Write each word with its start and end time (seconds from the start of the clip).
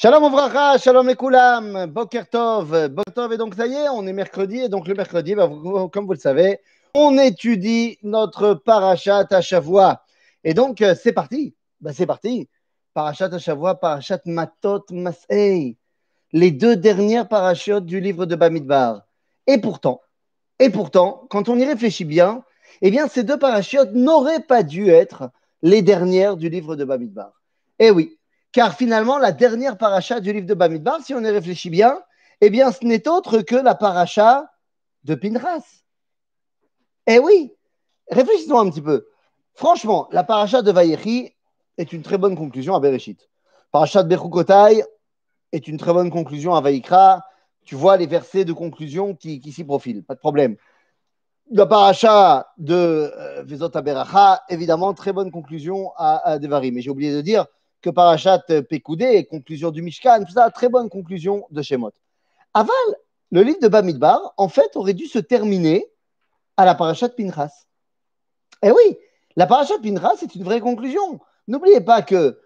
Shalom 0.00 0.22
Ouvracha, 0.22 0.78
Shalom 0.78 1.08
Ekoulam, 1.08 1.86
Boker 1.86 2.28
Tov. 2.30 2.86
Boker 2.86 3.12
Tov, 3.12 3.32
et 3.32 3.36
donc 3.36 3.56
ça 3.56 3.66
y 3.66 3.74
est, 3.74 3.88
on 3.88 4.06
est 4.06 4.12
mercredi, 4.12 4.58
et 4.58 4.68
donc 4.68 4.86
le 4.86 4.94
mercredi, 4.94 5.34
bah, 5.34 5.50
comme 5.92 6.06
vous 6.06 6.12
le 6.12 6.18
savez, 6.20 6.60
on 6.94 7.18
étudie 7.18 7.98
notre 8.04 8.54
Parashat 8.54 9.26
à 9.28 9.40
Shavua. 9.40 10.04
Et 10.44 10.54
donc, 10.54 10.82
euh, 10.82 10.94
c'est 10.94 11.12
parti, 11.12 11.56
bah, 11.80 11.90
c'est 11.92 12.06
parti. 12.06 12.48
Parashat 12.94 13.30
à 13.32 13.38
Shavua, 13.40 13.74
Parashat 13.74 14.20
Matot 14.24 14.84
Masei, 14.92 15.76
les 16.32 16.52
deux 16.52 16.76
dernières 16.76 17.26
parachutes 17.26 17.84
du 17.84 17.98
livre 17.98 18.24
de 18.24 18.36
Bamidbar. 18.36 19.02
Et 19.48 19.58
pourtant, 19.58 20.00
et 20.60 20.70
pourtant, 20.70 21.26
quand 21.28 21.48
on 21.48 21.58
y 21.58 21.64
réfléchit 21.64 22.04
bien, 22.04 22.44
eh 22.82 22.92
bien, 22.92 23.08
ces 23.08 23.24
deux 23.24 23.36
parachutes 23.36 23.90
n'auraient 23.94 24.44
pas 24.44 24.62
dû 24.62 24.90
être 24.90 25.30
les 25.62 25.82
dernières 25.82 26.36
du 26.36 26.48
livre 26.48 26.76
de 26.76 26.84
Bamidbar. 26.84 27.32
Eh 27.80 27.90
oui, 27.90 28.17
car 28.52 28.74
finalement, 28.74 29.18
la 29.18 29.32
dernière 29.32 29.76
paracha 29.76 30.20
du 30.20 30.32
livre 30.32 30.46
de 30.46 30.54
Bamidbar, 30.54 31.02
si 31.02 31.14
on 31.14 31.20
y 31.20 31.30
réfléchit 31.30 31.70
bien, 31.70 32.00
eh 32.40 32.50
bien, 32.50 32.72
ce 32.72 32.84
n'est 32.84 33.08
autre 33.08 33.40
que 33.40 33.56
la 33.56 33.74
paracha 33.74 34.50
de 35.04 35.14
Pinras. 35.14 35.64
Eh 37.06 37.18
oui, 37.18 37.52
réfléchissons 38.10 38.58
un 38.58 38.70
petit 38.70 38.82
peu. 38.82 39.06
Franchement, 39.54 40.08
la 40.12 40.24
paracha 40.24 40.62
de 40.62 40.70
Vayechi 40.70 41.34
est 41.76 41.92
une 41.92 42.02
très 42.02 42.18
bonne 42.18 42.36
conclusion 42.36 42.74
à 42.74 42.80
Bereshit. 42.80 43.28
Paracha 43.72 44.02
de 44.02 44.08
Bechukotai 44.08 44.82
est 45.52 45.68
une 45.68 45.78
très 45.78 45.92
bonne 45.92 46.10
conclusion 46.10 46.54
à 46.54 46.60
Vaïkra. 46.60 47.24
Tu 47.64 47.74
vois 47.74 47.96
les 47.96 48.06
versets 48.06 48.44
de 48.44 48.52
conclusion 48.52 49.14
qui, 49.14 49.40
qui 49.40 49.52
s'y 49.52 49.64
profilent, 49.64 50.04
pas 50.04 50.14
de 50.14 50.20
problème. 50.20 50.56
La 51.50 51.66
paracha 51.66 52.46
de 52.58 52.74
euh, 52.74 53.42
Vezot 53.42 53.74
Aberacha, 53.76 54.42
évidemment, 54.48 54.94
très 54.94 55.12
bonne 55.12 55.30
conclusion 55.30 55.92
à, 55.96 56.28
à 56.28 56.38
Devarim. 56.38 56.74
Mais 56.74 56.82
j'ai 56.82 56.90
oublié 56.90 57.12
de 57.12 57.20
dire 57.20 57.46
que 57.80 57.90
Parachat 57.90 58.40
Pekoudé, 58.68 59.24
conclusion 59.26 59.70
du 59.70 59.82
Mishkan, 59.82 60.24
tout 60.24 60.32
ça, 60.32 60.50
très 60.50 60.68
bonne 60.68 60.88
conclusion 60.88 61.46
de 61.50 61.62
Shemot. 61.62 61.92
Aval, 62.54 62.72
le 63.30 63.42
livre 63.42 63.60
de 63.60 63.68
Bamidbar, 63.68 64.34
en 64.36 64.48
fait, 64.48 64.76
aurait 64.76 64.94
dû 64.94 65.06
se 65.06 65.18
terminer 65.18 65.86
à 66.56 66.64
la 66.64 66.74
Parachat 66.74 67.10
Pinchas. 67.10 67.66
Eh 68.62 68.70
oui, 68.70 68.98
la 69.36 69.46
Parachat 69.46 69.78
Pinchas, 69.82 70.16
c'est 70.18 70.34
une 70.34 70.44
vraie 70.44 70.60
conclusion. 70.60 71.20
N'oubliez 71.46 71.80
pas 71.80 72.02
que 72.02 72.40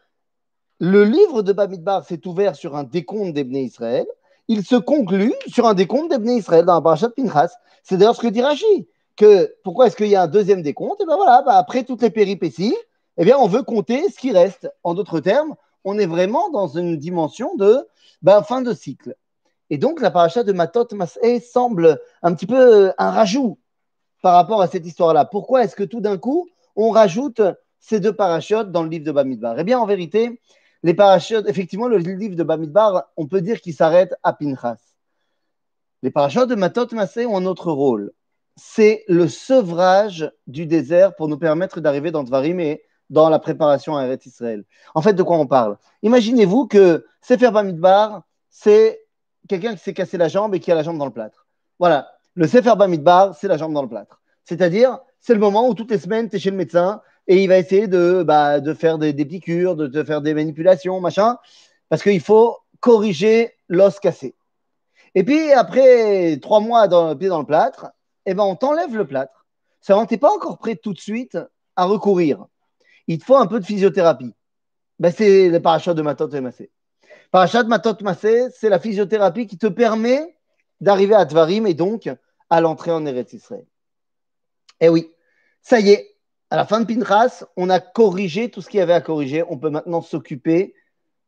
le 0.78 1.04
livre 1.04 1.42
de 1.42 1.52
Bamidbar 1.52 2.04
s'est 2.04 2.26
ouvert 2.26 2.56
sur 2.56 2.76
un 2.76 2.84
décompte 2.84 3.32
des 3.32 3.44
Bnei 3.44 3.64
Israël. 3.64 4.06
Il 4.48 4.64
se 4.64 4.76
conclut 4.76 5.34
sur 5.46 5.66
un 5.66 5.74
décompte 5.74 6.10
des 6.10 6.18
Bnei 6.18 6.36
Israël 6.36 6.64
dans 6.64 6.74
la 6.74 6.80
Parachat 6.80 7.10
Pinchas. 7.10 7.52
C'est 7.82 7.96
d'ailleurs 7.96 8.16
ce 8.16 8.20
que 8.20 8.28
dit 8.28 8.42
Rashi. 8.42 8.88
Que 9.16 9.54
pourquoi 9.62 9.86
est-ce 9.86 9.96
qu'il 9.96 10.08
y 10.08 10.16
a 10.16 10.22
un 10.22 10.26
deuxième 10.26 10.62
décompte? 10.62 11.00
Et 11.00 11.06
bien 11.06 11.16
voilà, 11.16 11.42
bah, 11.42 11.56
après 11.56 11.84
toutes 11.84 12.02
les 12.02 12.10
péripéties, 12.10 12.74
eh 13.16 13.24
bien, 13.24 13.36
on 13.38 13.46
veut 13.46 13.62
compter 13.62 14.08
ce 14.10 14.18
qui 14.18 14.32
reste. 14.32 14.70
En 14.82 14.94
d'autres 14.94 15.20
termes, 15.20 15.54
on 15.84 15.98
est 15.98 16.06
vraiment 16.06 16.50
dans 16.50 16.68
une 16.68 16.96
dimension 16.96 17.54
de 17.56 17.86
ben, 18.22 18.42
fin 18.42 18.62
de 18.62 18.72
cycle. 18.72 19.14
Et 19.70 19.78
donc, 19.78 20.00
la 20.00 20.10
paracha 20.10 20.44
de 20.44 20.52
Matot 20.52 20.88
Masé 20.92 21.40
semble 21.40 22.00
un 22.22 22.34
petit 22.34 22.46
peu 22.46 22.88
euh, 22.88 22.92
un 22.98 23.10
rajout 23.10 23.58
par 24.22 24.34
rapport 24.34 24.62
à 24.62 24.66
cette 24.66 24.86
histoire-là. 24.86 25.24
Pourquoi 25.24 25.64
est-ce 25.64 25.76
que 25.76 25.82
tout 25.82 26.00
d'un 26.00 26.18
coup, 26.18 26.48
on 26.76 26.90
rajoute 26.90 27.40
ces 27.80 28.00
deux 28.00 28.14
parachutes 28.14 28.70
dans 28.70 28.82
le 28.82 28.88
livre 28.88 29.04
de 29.04 29.12
Bamidbar? 29.12 29.58
Eh 29.58 29.64
bien, 29.64 29.78
en 29.78 29.86
vérité, 29.86 30.40
les 30.82 30.94
parachutes, 30.94 31.48
effectivement, 31.48 31.88
le 31.88 31.98
livre 31.98 32.36
de 32.36 32.42
Bamidbar, 32.42 33.10
on 33.16 33.26
peut 33.26 33.40
dire 33.40 33.60
qu'il 33.60 33.74
s'arrête 33.74 34.14
à 34.22 34.32
Pinchas. 34.32 34.78
Les 36.02 36.10
parachutes 36.10 36.48
de 36.48 36.54
Matot 36.54 36.88
Masé 36.92 37.26
ont 37.26 37.36
un 37.36 37.46
autre 37.46 37.72
rôle. 37.72 38.12
C'est 38.56 39.04
le 39.08 39.28
sevrage 39.28 40.30
du 40.46 40.66
désert 40.66 41.14
pour 41.14 41.28
nous 41.28 41.38
permettre 41.38 41.80
d'arriver 41.80 42.10
dans 42.10 42.24
Dvarim 42.24 42.60
et 42.60 42.82
dans 43.12 43.28
la 43.28 43.38
préparation 43.38 43.96
à 43.96 44.06
Eretz 44.06 44.26
Israël. 44.26 44.64
En 44.94 45.02
fait, 45.02 45.12
de 45.12 45.22
quoi 45.22 45.36
on 45.36 45.46
parle? 45.46 45.76
Imaginez-vous 46.02 46.66
que 46.66 47.06
Sefer 47.20 47.50
Bamidbar, 47.50 48.22
c'est 48.48 49.04
quelqu'un 49.48 49.74
qui 49.74 49.82
s'est 49.82 49.92
cassé 49.92 50.16
la 50.16 50.28
jambe 50.28 50.54
et 50.54 50.60
qui 50.60 50.72
a 50.72 50.74
la 50.74 50.82
jambe 50.82 50.98
dans 50.98 51.04
le 51.04 51.12
plâtre. 51.12 51.46
Voilà, 51.78 52.08
le 52.34 52.46
Sefer 52.48 52.74
Bamidbar, 52.74 53.36
c'est 53.36 53.48
la 53.48 53.58
jambe 53.58 53.74
dans 53.74 53.82
le 53.82 53.88
plâtre. 53.88 54.20
C'est-à-dire, 54.44 54.98
c'est 55.20 55.34
le 55.34 55.40
moment 55.40 55.68
où 55.68 55.74
toutes 55.74 55.90
les 55.90 55.98
semaines, 55.98 56.28
tu 56.30 56.36
es 56.36 56.38
chez 56.38 56.50
le 56.50 56.56
médecin 56.56 57.02
et 57.28 57.42
il 57.42 57.48
va 57.48 57.58
essayer 57.58 57.86
de, 57.86 58.22
bah, 58.22 58.60
de 58.60 58.72
faire 58.72 58.96
des, 58.96 59.12
des 59.12 59.26
piqûres, 59.26 59.76
de 59.76 59.86
te 59.86 60.02
faire 60.04 60.22
des 60.22 60.32
manipulations, 60.32 60.98
machin, 61.00 61.36
parce 61.90 62.02
qu'il 62.02 62.20
faut 62.20 62.56
corriger 62.80 63.52
l'os 63.68 64.00
cassé. 64.00 64.34
Et 65.14 65.22
puis, 65.22 65.52
après 65.52 66.38
trois 66.40 66.60
mois 66.60 66.88
dans 66.88 67.10
le 67.10 67.18
pied 67.18 67.28
dans 67.28 67.40
le 67.40 67.44
plâtre, 67.44 67.88
eh 68.24 68.32
ben, 68.32 68.42
on 68.42 68.56
t'enlève 68.56 68.96
le 68.96 69.06
plâtre. 69.06 69.44
Ça, 69.82 70.02
n'es 70.10 70.16
pas 70.16 70.32
encore 70.32 70.56
prêt 70.56 70.76
tout 70.76 70.94
de 70.94 70.98
suite 70.98 71.36
à 71.76 71.84
recourir 71.84 72.46
il 73.06 73.18
te 73.18 73.24
faut 73.24 73.36
un 73.36 73.46
peu 73.46 73.60
de 73.60 73.64
physiothérapie. 73.64 74.34
Ben, 74.98 75.12
c'est 75.16 75.48
le 75.48 75.60
parachat 75.60 75.94
de 75.94 76.02
Matot 76.02 76.28
et 76.30 76.40
Massé. 76.40 76.70
Parachat 77.30 77.62
de 77.62 77.68
Matot 77.68 77.96
Massé, 78.02 78.48
c'est 78.54 78.68
la 78.68 78.78
physiothérapie 78.78 79.46
qui 79.46 79.58
te 79.58 79.66
permet 79.66 80.36
d'arriver 80.80 81.14
à 81.14 81.24
Tvarim 81.26 81.66
et 81.66 81.74
donc 81.74 82.10
à 82.50 82.60
l'entrée 82.60 82.90
en 82.90 83.06
Eretz 83.06 83.32
Israël. 83.32 83.66
Eh 84.80 84.88
oui, 84.88 85.10
ça 85.62 85.80
y 85.80 85.90
est, 85.90 86.16
à 86.50 86.56
la 86.56 86.66
fin 86.66 86.80
de 86.80 86.84
Pinchas, 86.84 87.44
on 87.56 87.70
a 87.70 87.80
corrigé 87.80 88.50
tout 88.50 88.60
ce 88.60 88.68
qu'il 88.68 88.78
y 88.78 88.82
avait 88.82 88.92
à 88.92 89.00
corriger. 89.00 89.42
On 89.48 89.56
peut 89.58 89.70
maintenant 89.70 90.02
s'occuper, 90.02 90.74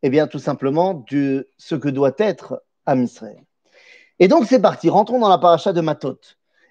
eh 0.02 0.10
bien, 0.10 0.26
tout 0.26 0.38
simplement 0.38 1.04
de 1.10 1.48
ce 1.56 1.74
que 1.74 1.88
doit 1.88 2.14
être 2.18 2.62
Israël. 2.86 3.42
Et 4.18 4.28
donc, 4.28 4.46
c'est 4.46 4.60
parti. 4.60 4.90
Rentrons 4.90 5.18
dans 5.18 5.30
la 5.30 5.38
paracha 5.38 5.72
de 5.72 5.80
Matot. 5.80 6.18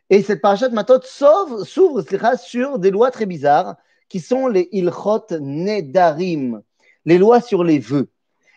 Et 0.10 0.22
cette 0.22 0.42
paracha 0.42 0.70
de 0.70 0.76
Matot 0.76 1.02
s'ouvre 1.02 2.04
sur 2.38 2.80
des 2.80 2.92
lois 2.92 3.10
très 3.10 3.26
bizarres 3.26 3.76
qui 4.10 4.20
sont 4.20 4.48
les 4.48 4.70
ilchot 4.72 5.26
nedarim, 5.40 6.62
les 7.06 7.18
lois 7.18 7.42
sur 7.42 7.64
les 7.64 7.80
vœux. 7.80 8.10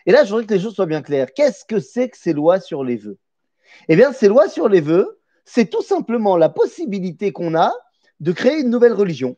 Et 0.05 0.11
là, 0.11 0.23
je 0.23 0.29
voudrais 0.29 0.45
que 0.45 0.53
les 0.53 0.59
choses 0.59 0.75
soient 0.75 0.85
bien 0.85 1.01
claires. 1.01 1.33
Qu'est-ce 1.33 1.65
que 1.65 1.79
c'est 1.79 2.09
que 2.09 2.17
ces 2.17 2.33
lois 2.33 2.59
sur 2.59 2.83
les 2.83 2.95
vœux? 2.95 3.17
Eh 3.89 3.95
bien, 3.95 4.13
ces 4.13 4.27
lois 4.27 4.47
sur 4.47 4.69
les 4.69 4.81
vœux, 4.81 5.19
c'est 5.45 5.69
tout 5.69 5.81
simplement 5.81 6.37
la 6.37 6.49
possibilité 6.49 7.31
qu'on 7.31 7.55
a 7.55 7.73
de 8.19 8.31
créer 8.31 8.59
une 8.59 8.69
nouvelle 8.69 8.93
religion. 8.93 9.35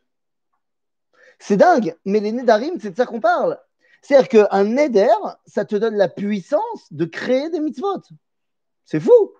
C'est 1.38 1.56
dingue, 1.56 1.96
mais 2.04 2.20
les 2.20 2.32
nedarim, 2.32 2.78
c'est 2.80 2.90
de 2.90 2.96
ça 2.96 3.06
qu'on 3.06 3.20
parle. 3.20 3.58
C'est-à-dire 4.02 4.28
qu'un 4.28 4.64
neder, 4.64 5.08
ça 5.46 5.64
te 5.64 5.76
donne 5.76 5.96
la 5.96 6.08
puissance 6.08 6.92
de 6.92 7.04
créer 7.04 7.50
des 7.50 7.60
mitzvot. 7.60 8.02
C'est 8.84 9.00
fou. 9.00 9.32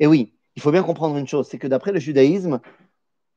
Et 0.00 0.06
oui, 0.06 0.34
il 0.56 0.62
faut 0.62 0.72
bien 0.72 0.82
comprendre 0.82 1.16
une 1.16 1.28
chose, 1.28 1.46
c'est 1.48 1.58
que 1.58 1.66
d'après 1.66 1.92
le 1.92 2.00
judaïsme, 2.00 2.60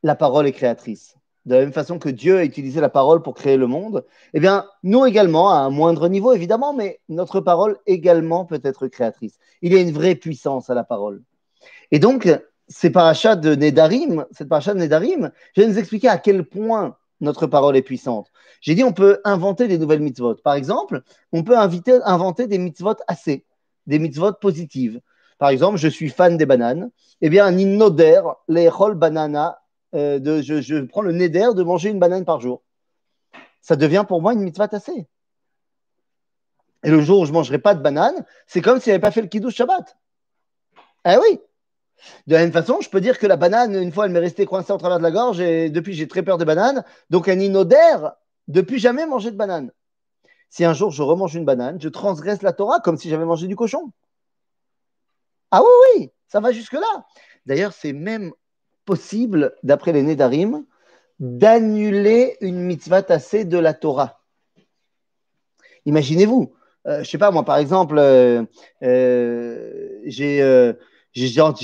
la 0.04 0.16
parole 0.16 0.48
est 0.48 0.52
créatrice 0.52 1.16
de 1.46 1.56
la 1.56 1.62
même 1.62 1.74
façon 1.74 1.97
que 2.00 2.09
Dieu 2.09 2.38
a 2.38 2.44
utilisé 2.44 2.81
la 2.81 2.90
parole 2.90 3.22
pour 3.22 3.34
créer 3.34 3.57
le 3.57 3.68
monde, 3.68 4.06
eh 4.34 4.40
bien, 4.40 4.66
nous 4.84 5.06
également, 5.06 5.50
à 5.50 5.59
un 5.59 5.69
moindre 5.69 6.07
niveau 6.07 6.34
évidemment, 6.34 6.74
mais 6.74 7.00
notre 7.09 7.40
parole 7.40 7.78
également 7.88 8.46
peut 8.46 8.62
être 8.63 8.88
créatrice. 8.88 9.38
Il 9.62 9.74
y 9.74 9.78
a 9.78 9.81
une 9.81 9.91
vraie 9.91 10.16
puissance 10.16 10.69
à 10.69 10.75
la 10.75 10.84
parole. 10.84 11.24
Et 11.91 12.00
donc, 12.00 12.30
ces 12.68 12.90
parachats 12.90 13.35
de 13.35 13.56
Nedarim, 13.56 14.25
cette 14.31 14.50
paracha 14.50 14.74
de 14.74 14.80
Nedarim, 14.80 15.31
je 15.56 15.62
vais 15.62 15.68
nous 15.68 15.78
expliquer 15.78 16.07
à 16.07 16.18
quel 16.18 16.46
point 16.46 16.96
notre 17.19 17.47
parole 17.47 17.75
est 17.75 17.81
puissante. 17.81 18.31
J'ai 18.62 18.75
dit 18.75 18.84
on 18.84 18.94
peut 18.94 19.19
inventer 19.24 19.68
des 19.68 19.78
nouvelles 19.78 20.00
mitzvot. 20.00 20.35
Par 20.35 20.56
exemple, 20.56 21.03
on 21.31 21.44
peut 21.44 21.57
inventer 21.57 22.47
des 22.47 22.57
mitzvot 22.57 22.96
assez, 23.07 23.46
des 23.88 24.00
mitzvot 24.00 24.34
positives. 24.34 25.01
Par 25.38 25.50
exemple, 25.50 25.78
je 25.78 25.88
suis 25.88 26.09
fan 26.09 26.38
des 26.38 26.46
bananes. 26.46 26.91
Eh 27.22 27.30
bien, 27.30 27.47
un 27.47 28.35
les 28.47 28.69
rol 28.69 28.96
banana, 28.96 29.61
euh, 29.94 30.19
de, 30.19 30.41
je, 30.41 30.81
prends 30.85 31.02
le 31.02 31.12
neder 31.12 31.50
de 31.56 31.63
manger 31.63 31.90
une 31.90 32.00
banane 32.00 32.25
par 32.25 32.40
jour. 32.40 32.63
Ça 33.62 33.75
devient 33.75 34.06
pour 34.07 34.22
moi 34.22 34.34
une 34.34 34.41
mitzvah 34.41 34.68
tassée. 34.68 35.07
Et 36.84 36.90
le 36.90 37.02
jour 37.02 37.19
où 37.19 37.25
je 37.25 37.31
ne 37.31 37.35
mangerai 37.35 37.59
pas 37.59 37.75
de 37.75 37.81
banane, 37.81 38.25
c'est 38.47 38.62
comme 38.62 38.80
si 38.80 38.85
je 38.85 38.91
n'avais 38.91 39.01
pas 39.01 39.12
fait 39.12 39.22
le 39.22 39.28
kiddush 39.28 39.56
Shabbat. 39.56 39.97
Eh 41.06 41.18
oui. 41.18 41.40
De 42.25 42.34
la 42.34 42.41
même 42.41 42.51
façon, 42.51 42.80
je 42.81 42.90
peux 42.90 43.01
dire 43.01 43.19
que 43.19 43.28
la 43.28 43.35
banane, 43.35 43.75
une 43.75 43.91
fois, 43.91 44.06
elle 44.06 44.12
m'est 44.12 44.19
restée 44.19 44.46
coincée 44.46 44.74
au 44.74 44.78
travers 44.78 44.97
de 44.97 45.03
la 45.03 45.12
gorge 45.12 45.40
et 45.40 45.69
depuis, 45.69 45.94
j'ai 45.94 46.07
très 46.07 46.24
peur 46.24 46.39
des 46.39 46.45
bananes. 46.45 46.83
Donc, 47.12 47.27
un 47.27 47.39
inoder, 47.39 47.98
depuis 48.48 48.80
jamais 48.80 49.06
manger 49.06 49.30
de 49.30 49.38
banane. 49.38 49.71
Si 50.50 50.66
un 50.66 50.74
jour 50.74 50.92
je 50.92 51.01
remange 51.01 51.36
une 51.36 51.45
banane, 51.45 51.80
je 51.80 51.88
transgresse 51.88 52.42
la 52.42 52.51
Torah 52.51 52.80
comme 52.81 52.98
si 52.98 53.10
j'avais 53.10 53.25
mangé 53.25 53.48
du 53.48 53.56
cochon. 53.56 53.92
Ah 55.51 55.62
oui, 55.62 55.69
oui, 56.00 56.12
ça 56.27 56.39
va 56.39 56.51
jusque-là. 56.51 57.06
D'ailleurs, 57.45 57.74
c'est 57.74 57.94
même 57.94 58.33
possible, 58.92 59.56
d'après 59.64 59.94
les 59.94 60.04
Nédarim, 60.04 60.66
d'annuler 61.22 62.36
une 62.42 62.60
mitzvah 62.60 63.02
tassée 63.02 63.46
de 63.46 63.58
la 63.58 63.74
Torah. 63.74 64.20
Imaginez-vous, 65.86 66.52
euh, 66.88 66.96
je 66.96 67.00
ne 67.00 67.04
sais 67.06 67.18
pas, 67.18 67.32
moi, 67.32 67.46
par 67.46 67.56
exemple, 67.56 67.96
euh, 67.98 68.44
euh, 68.84 69.94
j'ai 70.04 70.74
j'étais 71.14 71.40
en 71.40 71.56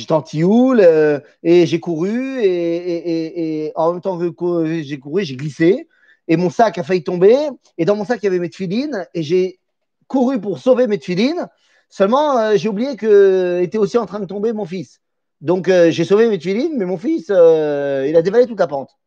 et 1.43 1.65
j'ai 1.65 1.79
couru 1.81 2.39
et, 2.41 3.73
en 3.75 3.91
même 3.91 4.01
temps 4.01 4.17
que 4.17 4.81
j'ai 4.83 4.99
couru, 4.99 5.25
j'ai 5.25 5.35
glissé 5.35 5.89
et 6.29 6.37
mon 6.37 6.49
sac 6.49 6.77
a 6.77 6.83
failli 6.83 7.03
tomber 7.03 7.35
et 7.77 7.83
dans 7.83 7.97
mon 7.97 8.05
sac, 8.05 8.19
il 8.23 8.25
y 8.25 8.27
avait 8.27 8.39
mes 8.39 8.49
tefilines 8.49 9.05
et 9.13 9.21
j'ai 9.21 9.59
couru 10.07 10.39
pour 10.39 10.59
sauver 10.59 10.87
mes 10.87 10.97
tefilines. 10.97 11.45
Seulement, 11.89 12.55
j'ai 12.55 12.69
oublié 12.69 12.95
que 12.95 13.59
était 13.61 13.77
aussi 13.77 13.97
en 13.97 14.05
train 14.05 14.21
de 14.21 14.25
tomber 14.25 14.53
mon 14.53 14.63
fils. 14.63 15.01
Donc, 15.41 15.67
euh, 15.67 15.91
j'ai 15.91 16.03
sauvé 16.03 16.29
mes 16.29 16.39
tuilines, 16.39 16.77
mais 16.77 16.85
mon 16.85 16.97
fils, 16.97 17.27
euh, 17.29 18.05
il 18.07 18.15
a 18.15 18.21
dévalé 18.21 18.47
toute 18.47 18.59
la 18.59 18.67
pente. 18.67 18.97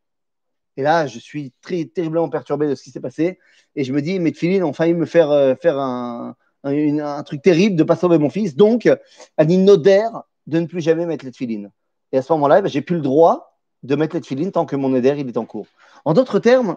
Et 0.77 0.83
là, 0.83 1.07
je 1.07 1.19
suis 1.19 1.53
très 1.61 1.85
terriblement 1.85 2.29
perturbé 2.29 2.69
de 2.69 2.75
ce 2.75 2.83
qui 2.83 2.91
s'est 2.91 3.01
passé. 3.01 3.39
Et 3.75 3.85
je 3.85 3.93
me 3.93 4.01
dis, 4.01 4.19
mes 4.21 4.33
filines 4.33 4.63
ont 4.63 4.73
failli 4.73 4.95
me 4.95 5.07
faire, 5.07 5.31
euh, 5.31 5.55
faire 5.61 5.79
un, 5.79 6.37
un, 6.63 7.23
truc 7.25 7.43
terrible 7.43 7.77
de 7.77 7.83
ne 7.83 7.87
pas 7.87 7.97
sauver 7.97 8.19
mon 8.19 8.31
fils. 8.31 8.55
Donc, 8.55 8.89
Ani 9.37 9.59
Noder 9.59 10.07
de 10.47 10.61
ne 10.61 10.67
plus 10.67 10.81
jamais 10.81 11.07
mettre 11.07 11.25
les 11.25 11.33
tefilines. 11.33 11.71
Et 12.13 12.19
à 12.19 12.23
ce 12.23 12.33
moment-là, 12.33 12.59
eh 12.59 12.63
ben, 12.63 12.69
j'ai 12.69 12.83
plus 12.83 12.97
le 12.97 13.03
droit 13.03 13.59
de 13.83 13.97
mettre 13.97 14.15
les 14.15 14.21
tefilines 14.21 14.53
tant 14.53 14.67
que 14.67 14.77
mon 14.77 14.91
Neder 14.91 15.15
il 15.19 15.29
est 15.29 15.37
en 15.37 15.47
cours. 15.47 15.67
En 16.05 16.13
d'autres 16.13 16.39
termes, 16.39 16.77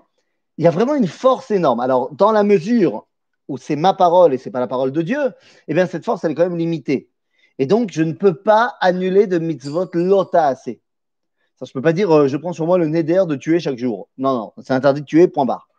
il 0.57 0.63
y 0.63 0.67
a 0.67 0.71
vraiment 0.71 0.95
une 0.95 1.07
force 1.07 1.51
énorme. 1.51 1.79
Alors, 1.79 2.13
dans 2.13 2.31
la 2.31 2.43
mesure 2.43 3.07
où 3.47 3.57
c'est 3.57 3.75
ma 3.75 3.93
parole 3.93 4.33
et 4.33 4.37
c'est 4.37 4.51
pas 4.51 4.59
la 4.59 4.67
parole 4.67 4.91
de 4.91 5.01
Dieu, 5.01 5.19
eh 5.67 5.73
bien, 5.73 5.85
cette 5.85 6.05
force, 6.05 6.23
elle 6.23 6.31
est 6.31 6.35
quand 6.35 6.43
même 6.43 6.57
limitée. 6.57 7.09
Et 7.59 7.65
donc, 7.65 7.91
je 7.91 8.03
ne 8.03 8.13
peux 8.13 8.33
pas 8.33 8.75
annuler 8.81 9.27
de 9.27 9.39
mitzvot 9.39 9.89
lota 9.93 10.47
assez. 10.47 10.81
Je 11.61 11.69
ne 11.69 11.73
peux 11.73 11.81
pas 11.81 11.93
dire, 11.93 12.11
euh, 12.11 12.27
je 12.27 12.35
prends 12.35 12.51
sur 12.51 12.65
moi 12.65 12.77
le 12.77 12.87
neder 12.87 13.23
de 13.27 13.35
tuer 13.35 13.59
chaque 13.59 13.77
jour. 13.77 14.09
Non, 14.17 14.33
non, 14.33 14.53
c'est 14.61 14.73
interdit 14.73 15.01
de 15.01 15.05
tuer, 15.05 15.27
point 15.27 15.45
barre. 15.45 15.69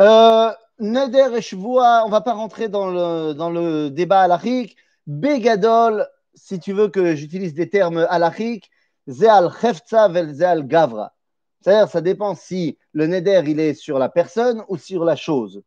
Euh, 0.00 0.50
neder 0.78 1.36
et 1.36 1.40
Shvoa, 1.40 2.02
on 2.04 2.08
ne 2.08 2.10
va 2.10 2.20
pas 2.20 2.34
rentrer 2.34 2.68
dans 2.68 2.90
le, 2.90 3.88
débat 3.88 4.22
halachique. 4.22 4.76
Begadol, 5.06 6.06
si 6.34 6.60
tu 6.60 6.72
veux 6.72 6.88
que 6.88 7.14
j'utilise 7.14 7.54
des 7.54 7.68
termes 7.68 8.06
halachiques, 8.08 8.70
Zeal 9.08 9.50
Chefza 9.60 10.08
vel 10.08 10.32
Zeal 10.32 10.66
Gavra. 10.66 11.12
C'est-à-dire, 11.60 11.88
ça 11.88 12.00
dépend 12.00 12.34
si 12.34 12.78
le 12.92 13.06
neder, 13.06 13.42
il 13.46 13.60
est 13.60 13.74
sur 13.74 13.98
la 13.98 14.08
personne 14.08 14.62
ou 14.68 14.76
sur 14.76 15.04
la 15.04 15.16
chose. 15.16 15.62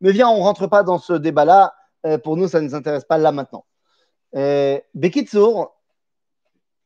Mais 0.00 0.12
viens, 0.12 0.28
on 0.28 0.38
ne 0.38 0.42
rentre 0.42 0.66
pas 0.66 0.82
dans 0.82 0.98
ce 0.98 1.12
débat-là. 1.12 1.74
Euh, 2.04 2.18
pour 2.18 2.36
nous, 2.36 2.48
ça 2.48 2.60
ne 2.60 2.66
nous 2.66 2.74
intéresse 2.74 3.04
pas 3.04 3.18
là 3.18 3.32
maintenant. 3.32 3.64
Euh, 4.34 4.78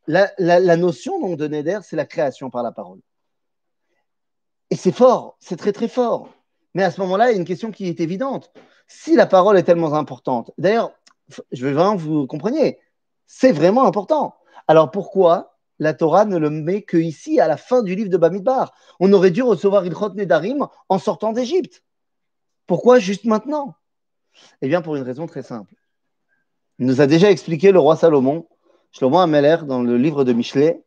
la, 0.06 0.76
notion 0.76 1.34
de 1.36 1.46
neder, 1.48 1.80
c'est 1.82 1.96
la 1.96 2.06
création 2.06 2.50
par 2.50 2.62
la 2.62 2.72
parole. 2.72 3.00
Et 4.70 4.76
c'est 4.76 4.92
fort, 4.92 5.36
c'est 5.40 5.56
très 5.56 5.72
très 5.72 5.88
fort. 5.88 6.28
Mais 6.74 6.84
à 6.84 6.90
ce 6.90 7.00
moment-là, 7.00 7.30
il 7.30 7.34
y 7.34 7.36
a 7.36 7.38
une 7.38 7.44
question 7.44 7.70
qui 7.70 7.88
est 7.88 8.00
évidente. 8.00 8.52
Si 8.86 9.16
la 9.16 9.26
parole 9.26 9.58
est 9.58 9.64
tellement 9.64 9.94
importante, 9.94 10.52
d'ailleurs, 10.58 10.92
je 11.52 11.66
veux 11.66 11.72
vraiment 11.72 11.96
que 11.96 12.02
vous 12.02 12.26
compreniez, 12.26 12.78
c'est 13.26 13.52
vraiment 13.52 13.84
important. 13.84 14.36
Alors 14.68 14.90
pourquoi 14.90 15.56
la 15.78 15.94
Torah 15.94 16.24
ne 16.24 16.36
le 16.36 16.50
met 16.50 16.82
que 16.82 16.96
ici, 16.96 17.40
à 17.40 17.48
la 17.48 17.56
fin 17.56 17.82
du 17.82 17.94
livre 17.94 18.10
de 18.10 18.16
Bamidbar? 18.16 18.72
On 19.00 19.12
aurait 19.12 19.30
dû 19.30 19.42
recevoir 19.42 19.84
Ilchot 19.86 20.14
Nedarim 20.14 20.66
en 20.88 20.98
sortant 20.98 21.32
d'Égypte. 21.32 21.82
Pourquoi 22.66 22.98
juste 22.98 23.24
maintenant? 23.24 23.74
Eh 24.62 24.68
bien, 24.68 24.82
pour 24.82 24.96
une 24.96 25.02
raison 25.02 25.26
très 25.26 25.42
simple. 25.42 25.74
Il 26.78 26.86
nous 26.86 27.00
a 27.00 27.06
déjà 27.06 27.30
expliqué 27.30 27.72
le 27.72 27.78
roi 27.78 27.96
Salomon, 27.96 28.48
Shlomo 28.92 29.18
Ameler, 29.18 29.58
dans 29.66 29.82
le 29.82 29.96
livre 29.96 30.24
de 30.24 30.32
Michelet, 30.32 30.82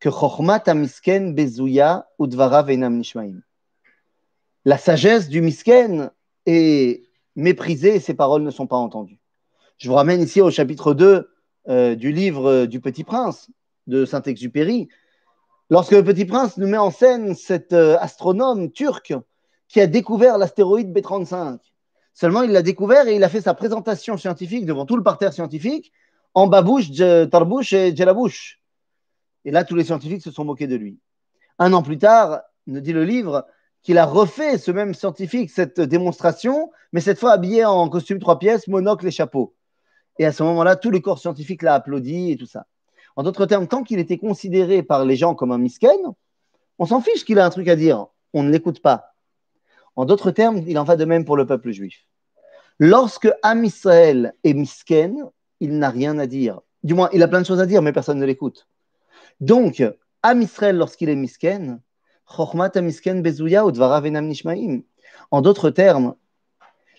que 0.00 0.10
Chochmat 0.10 0.62
Misken 0.74 1.34
Bezouya 1.34 2.08
Udvara 2.18 2.62
Veinam 2.62 2.96
Nishmaim. 2.96 3.40
La 4.64 4.76
sagesse 4.76 5.28
du 5.28 5.40
Misken 5.40 6.10
est 6.46 7.02
méprisée 7.36 7.96
et 7.96 8.00
ses 8.00 8.14
paroles 8.14 8.42
ne 8.42 8.50
sont 8.50 8.66
pas 8.66 8.76
entendues. 8.76 9.18
Je 9.78 9.88
vous 9.88 9.94
ramène 9.94 10.20
ici 10.20 10.40
au 10.40 10.50
chapitre 10.50 10.94
2 10.94 11.30
euh, 11.68 11.94
du 11.94 12.12
livre 12.12 12.66
du 12.66 12.80
Petit 12.80 13.04
Prince 13.04 13.50
de 13.86 14.04
Saint-Exupéry. 14.04 14.88
Lorsque 15.70 15.92
le 15.92 16.02
Petit 16.02 16.24
Prince 16.24 16.56
nous 16.56 16.66
met 16.66 16.76
en 16.76 16.90
scène 16.90 17.34
cet 17.34 17.72
euh, 17.72 17.96
astronome 18.00 18.72
turc 18.72 19.14
qui 19.68 19.80
a 19.80 19.86
découvert 19.86 20.36
l'astéroïde 20.36 20.92
B35. 20.92 21.58
Seulement, 22.12 22.42
il 22.42 22.50
l'a 22.50 22.62
découvert 22.62 23.08
et 23.08 23.16
il 23.16 23.24
a 23.24 23.28
fait 23.28 23.40
sa 23.40 23.54
présentation 23.54 24.16
scientifique 24.16 24.66
devant 24.66 24.86
tout 24.86 24.96
le 24.96 25.02
parterre 25.02 25.32
scientifique 25.32 25.92
en 26.34 26.46
babouche, 26.46 26.90
tarbouche 27.30 27.72
et 27.72 27.94
djelabouche. 27.94 28.60
Et 29.44 29.50
là, 29.50 29.64
tous 29.64 29.74
les 29.74 29.84
scientifiques 29.84 30.22
se 30.22 30.30
sont 30.30 30.44
moqués 30.44 30.66
de 30.66 30.76
lui. 30.76 30.98
Un 31.58 31.72
an 31.72 31.82
plus 31.82 31.98
tard, 31.98 32.42
nous 32.66 32.80
dit 32.80 32.92
le 32.92 33.04
livre, 33.04 33.46
qu'il 33.82 33.98
a 33.98 34.04
refait, 34.04 34.58
ce 34.58 34.70
même 34.70 34.94
scientifique, 34.94 35.50
cette 35.50 35.80
démonstration, 35.80 36.70
mais 36.92 37.00
cette 37.00 37.18
fois 37.18 37.32
habillé 37.32 37.64
en 37.64 37.88
costume 37.88 38.18
trois 38.18 38.38
pièces, 38.38 38.68
monocle 38.68 39.06
et 39.06 39.10
chapeau. 39.10 39.54
Et 40.18 40.26
à 40.26 40.32
ce 40.32 40.42
moment-là, 40.42 40.76
tout 40.76 40.90
le 40.90 41.00
corps 41.00 41.18
scientifique 41.18 41.62
l'a 41.62 41.74
applaudi 41.74 42.32
et 42.32 42.36
tout 42.36 42.46
ça. 42.46 42.66
En 43.16 43.22
d'autres 43.22 43.46
termes, 43.46 43.66
tant 43.66 43.82
qu'il 43.82 43.98
était 43.98 44.18
considéré 44.18 44.82
par 44.82 45.04
les 45.04 45.16
gens 45.16 45.34
comme 45.34 45.52
un 45.52 45.58
misken, 45.58 45.98
on 46.78 46.86
s'en 46.86 47.00
fiche 47.00 47.24
qu'il 47.24 47.38
a 47.38 47.46
un 47.46 47.50
truc 47.50 47.68
à 47.68 47.76
dire. 47.76 48.06
On 48.32 48.42
ne 48.42 48.50
l'écoute 48.50 48.80
pas. 48.80 49.09
En 49.96 50.04
d'autres 50.04 50.30
termes, 50.30 50.62
il 50.66 50.78
en 50.78 50.84
va 50.84 50.96
de 50.96 51.04
même 51.04 51.24
pour 51.24 51.36
le 51.36 51.46
peuple 51.46 51.70
juif. 51.70 52.06
Lorsque 52.78 53.30
Am 53.42 53.64
Israël 53.64 54.34
est 54.44 54.54
misken, 54.54 55.30
il 55.60 55.78
n'a 55.78 55.90
rien 55.90 56.18
à 56.18 56.26
dire. 56.26 56.60
Du 56.82 56.94
moins, 56.94 57.10
il 57.12 57.22
a 57.22 57.28
plein 57.28 57.42
de 57.42 57.46
choses 57.46 57.60
à 57.60 57.66
dire, 57.66 57.82
mais 57.82 57.92
personne 57.92 58.18
ne 58.18 58.24
l'écoute. 58.24 58.66
Donc, 59.40 59.82
Am 60.22 60.40
Israël, 60.40 60.76
lorsqu'il 60.76 61.08
est 61.08 61.16
misken, 61.16 61.80
en 65.30 65.40
d'autres 65.40 65.70
termes, 65.70 66.14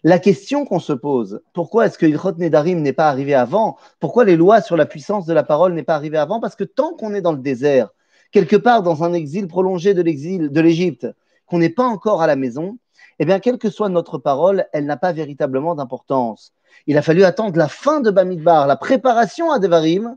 la 0.04 0.20
question 0.20 0.66
qu'on 0.66 0.80
se 0.80 0.94
pose, 0.94 1.42
pourquoi 1.54 1.86
est-ce 1.86 1.98
que 1.98 2.06
Ilchot 2.06 2.34
Nedarim 2.38 2.82
n'est 2.82 2.94
pas 2.94 3.08
arrivé 3.08 3.34
avant? 3.34 3.78
Pourquoi 4.00 4.26
les 4.26 4.36
lois 4.36 4.62
sur 4.62 4.76
la 4.76 4.86
puissance 4.86 5.26
de 5.26 5.34
la 5.34 5.44
parole 5.44 5.74
n'est 5.74 5.84
pas 5.84 5.96
arrivé 5.96 6.18
avant? 6.18 6.40
Parce 6.40 6.56
que 6.56 6.64
tant 6.64 6.94
qu'on 6.94 7.14
est 7.14 7.22
dans 7.22 7.34
le 7.34 7.40
désert, 7.40 7.90
quelque 8.32 8.56
part 8.56 8.84
dans 8.84 9.04
un 9.04 9.14
exil 9.14 9.48
prolongé 9.48 9.94
de 9.94 10.02
l'exil 10.02 10.50
de 10.50 10.62
l'Égypte, 10.62 11.08
qu'on 11.52 11.60
n'est 11.60 11.70
pas 11.70 11.84
encore 11.84 12.22
à 12.22 12.28
la 12.28 12.38
maison, 12.38 12.78
eh 13.20 13.26
bien, 13.26 13.42
quelle 13.42 13.58
que 13.58 13.70
soit 13.70 13.90
notre 13.90 14.18
parole, 14.18 14.68
elle 14.72 14.86
n'a 14.86 14.96
pas 14.96 15.12
véritablement 15.12 15.76
d'importance. 15.76 16.54
Il 16.88 16.98
a 16.98 17.02
fallu 17.02 17.26
attendre 17.26 17.58
la 17.58 17.68
fin 17.68 18.00
de 18.00 18.10
Bamidbar, 18.10 18.68
la 18.68 18.78
préparation 18.78 19.52
à 19.52 19.60
Devarim, 19.60 20.16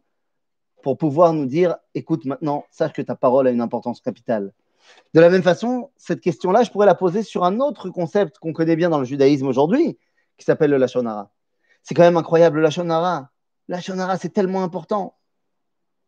pour 0.80 0.96
pouvoir 0.96 1.32
nous 1.32 1.46
dire, 1.46 1.74
écoute 1.96 2.24
maintenant, 2.24 2.66
sache 2.70 2.92
que 2.92 3.02
ta 3.02 3.16
parole 3.16 3.48
a 3.48 3.50
une 3.50 3.60
importance 3.60 4.00
capitale. 4.00 4.52
De 5.12 5.18
la 5.20 5.28
même 5.28 5.42
façon, 5.42 5.90
cette 5.96 6.20
question-là, 6.20 6.62
je 6.62 6.70
pourrais 6.70 6.86
la 6.86 6.94
poser 6.94 7.24
sur 7.24 7.42
un 7.42 7.58
autre 7.58 7.88
concept 7.88 8.38
qu'on 8.38 8.52
connaît 8.52 8.76
bien 8.76 8.90
dans 8.90 9.00
le 9.00 9.04
judaïsme 9.04 9.48
aujourd'hui, 9.48 9.98
qui 10.38 10.44
s'appelle 10.44 10.70
le 10.70 10.76
Lachonara. 10.76 11.32
C'est 11.82 11.96
quand 11.96 12.02
même 12.02 12.16
incroyable, 12.16 12.58
le 12.58 12.62
Lachonara. 12.62 13.30
Le 13.66 13.74
Lachonara, 13.74 14.18
c'est 14.18 14.28
tellement 14.28 14.62
important. 14.62 15.16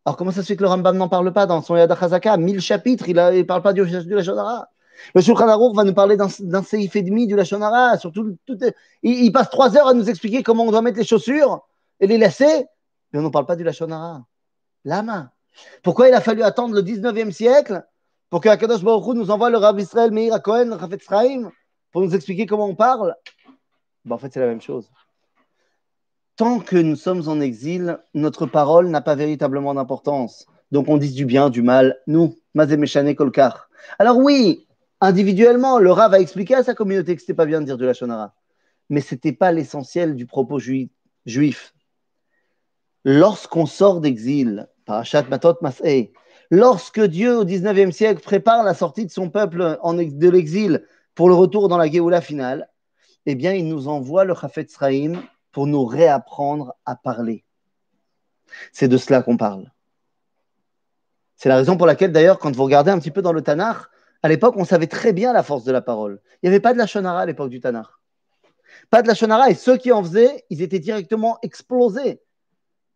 Alors, 0.05 0.17
comment 0.17 0.31
ça 0.31 0.43
se 0.43 0.47
fait 0.47 0.57
que 0.57 0.63
le 0.63 0.69
Rambam 0.69 0.97
n'en 0.97 1.09
parle 1.09 1.33
pas 1.33 1.47
dans 1.47 1.63
son 1.63 1.75
Yad 1.75 1.91
HaZaka 1.91 2.37
Mille 2.37 2.61
chapitres, 2.61 3.09
il 3.09 3.17
ne 3.17 3.43
parle 3.43 3.63
pas 3.63 3.73
du, 3.73 3.83
du 3.83 4.15
Lachonara. 4.15 4.69
Le 5.15 5.21
Shulchan 5.21 5.49
Aruch 5.49 5.75
va 5.75 5.85
nous 5.85 5.95
parler 5.95 6.17
d'un 6.17 6.63
séif 6.63 6.97
et 6.97 7.03
demi 7.03 7.27
du 7.27 7.37
Lachonara. 7.37 7.99
Surtout, 7.99 8.37
tout 8.47 8.59
il, 9.03 9.33
passe 9.33 9.51
trois 9.51 9.77
heures 9.77 9.89
à 9.89 9.95
nous 9.95 10.09
expliquer 10.09 10.43
comment 10.43 10.65
on 10.65 10.71
doit 10.71 10.83
mettre 10.83 10.99
les 10.99 11.05
chaussures 11.05 11.67
et 12.01 12.07
les 12.07 12.19
laisser, 12.19 12.67
mais 13.13 13.19
on 13.19 13.23
ne 13.23 13.29
parle 13.29 13.47
pas 13.47 13.57
du 13.57 13.65
Lachonara. 13.65 14.25
Lama. 14.85 15.33
Pourquoi 15.83 16.09
il 16.09 16.15
a 16.15 16.21
fallu 16.21 16.43
attendre 16.43 16.75
le 16.75 16.83
19e 16.83 17.31
siècle 17.31 17.85
pour 18.31 18.41
que 18.41 18.49
Akadosh 18.49 18.83
Baruch 18.83 19.07
Hu 19.07 19.15
nous 19.15 19.31
envoie 19.31 19.51
le 19.51 19.59
Rav 19.59 19.79
Israël 19.81 20.11
Meir 20.11 20.35
à 20.35 20.41
Cohen, 20.41 20.77
pour 21.93 22.03
nous 22.03 22.15
expliquer 22.15 22.47
comment 22.47 22.67
on 22.67 22.75
parle? 22.75 23.15
Ben, 24.05 24.15
En 24.15 24.19
fait, 24.19 24.33
c'est 24.33 24.41
la 24.41 24.47
même 24.47 24.61
chose. 24.61 24.91
Tant 26.37 26.59
que 26.61 26.77
nous 26.77 26.97
sommes 26.97 27.29
en 27.29 27.41
exil, 27.41 27.99
notre 28.13 28.45
parole 28.47 28.89
n'a 28.89 29.01
pas 29.01 29.15
véritablement 29.15 29.73
d'importance. 29.73 30.47
Donc 30.71 30.89
on 30.89 30.99
dit 30.99 31.13
du 31.13 31.25
bien, 31.25 31.49
du 31.49 31.63
mal, 31.63 31.99
nous, 32.07 32.37
Mazemeshane 32.55 33.15
Kolkar. 33.15 33.71
Alors 33.99 34.19
oui, 34.19 34.66
individuellement, 35.01 35.79
le 35.79 35.93
Rav 35.93 36.15
a 36.15 36.21
expliqué 36.21 36.55
à 36.55 36.63
sa 36.63 36.75
communauté 36.75 37.15
que 37.15 37.21
ce 37.21 37.27
n'était 37.27 37.35
pas 37.35 37.47
bien 37.47 37.61
de 37.61 37.67
dire 37.67 37.79
de 37.79 37.87
la 37.87 37.95
Shonara. 37.95 38.35
Mais 38.89 39.01
ce 39.01 39.15
n'était 39.15 39.33
pas 39.33 39.53
l'essentiel 39.53 40.15
du 40.15 40.27
propos 40.27 40.59
juif. 40.59 41.75
Lorsqu'on 43.05 43.67
sort 43.67 44.01
d'exil, 44.01 44.69
Parashat 44.85 45.25
Matot 45.25 45.57
Mas'eh, 45.63 46.13
Lorsque 46.51 47.01
Dieu, 47.01 47.39
au 47.39 47.45
XIXe 47.45 47.95
siècle, 47.95 48.23
prépare 48.23 48.63
la 48.63 48.75
sortie 48.75 49.05
de 49.05 49.11
son 49.11 49.31
peuple 49.31 49.79
de 49.83 50.29
l'exil 50.29 50.87
pour 51.15 51.29
le 51.29 51.35
retour 51.35 51.69
dans 51.69 51.79
la 51.79 51.91
Géoula 51.91 52.21
finale, 52.21 52.69
eh 53.27 53.35
bien, 53.35 53.53
il 53.53 53.67
nous 53.67 53.89
envoie 53.89 54.25
le 54.25 54.35
Chafetz 54.35 54.71
Sraïm 54.71 55.21
pour 55.51 55.67
nous 55.67 55.85
réapprendre 55.85 56.75
à 56.85 56.95
parler. 56.95 57.45
C'est 58.73 58.87
de 58.87 58.97
cela 58.97 59.23
qu'on 59.23 59.37
parle. 59.37 59.73
C'est 61.35 61.49
la 61.49 61.57
raison 61.57 61.77
pour 61.77 61.87
laquelle, 61.87 62.13
d'ailleurs, 62.13 62.39
quand 62.39 62.55
vous 62.55 62.65
regardez 62.65 62.93
un 62.93 62.99
petit 62.99 63.11
peu 63.11 63.23
dans 63.23 63.33
le 63.33 63.43
Tanakh, 63.43 63.79
à 64.27 64.29
l'époque, 64.29 64.57
on 64.57 64.65
savait 64.65 64.89
très 64.89 65.13
bien 65.13 65.33
la 65.33 65.45
force 65.45 65.63
de 65.63 65.71
la 65.71 65.81
parole. 65.81 66.21
Il 66.43 66.47
n'y 66.47 66.49
avait 66.49 66.59
pas 66.59 66.73
de 66.73 66.79
la 66.79 66.89
Shonara 66.89 67.21
à 67.21 67.27
l'époque 67.27 67.49
du 67.49 67.61
Tanakh. 67.61 67.87
Pas 68.91 69.01
de 69.01 69.07
la 69.07 69.15
Shonara, 69.15 69.51
et 69.51 69.55
ceux 69.55 69.77
qui 69.77 69.93
en 69.93 70.03
faisaient, 70.03 70.45
ils 70.51 70.63
étaient 70.63 70.81
directement 70.81 71.39
explosés. 71.43 72.21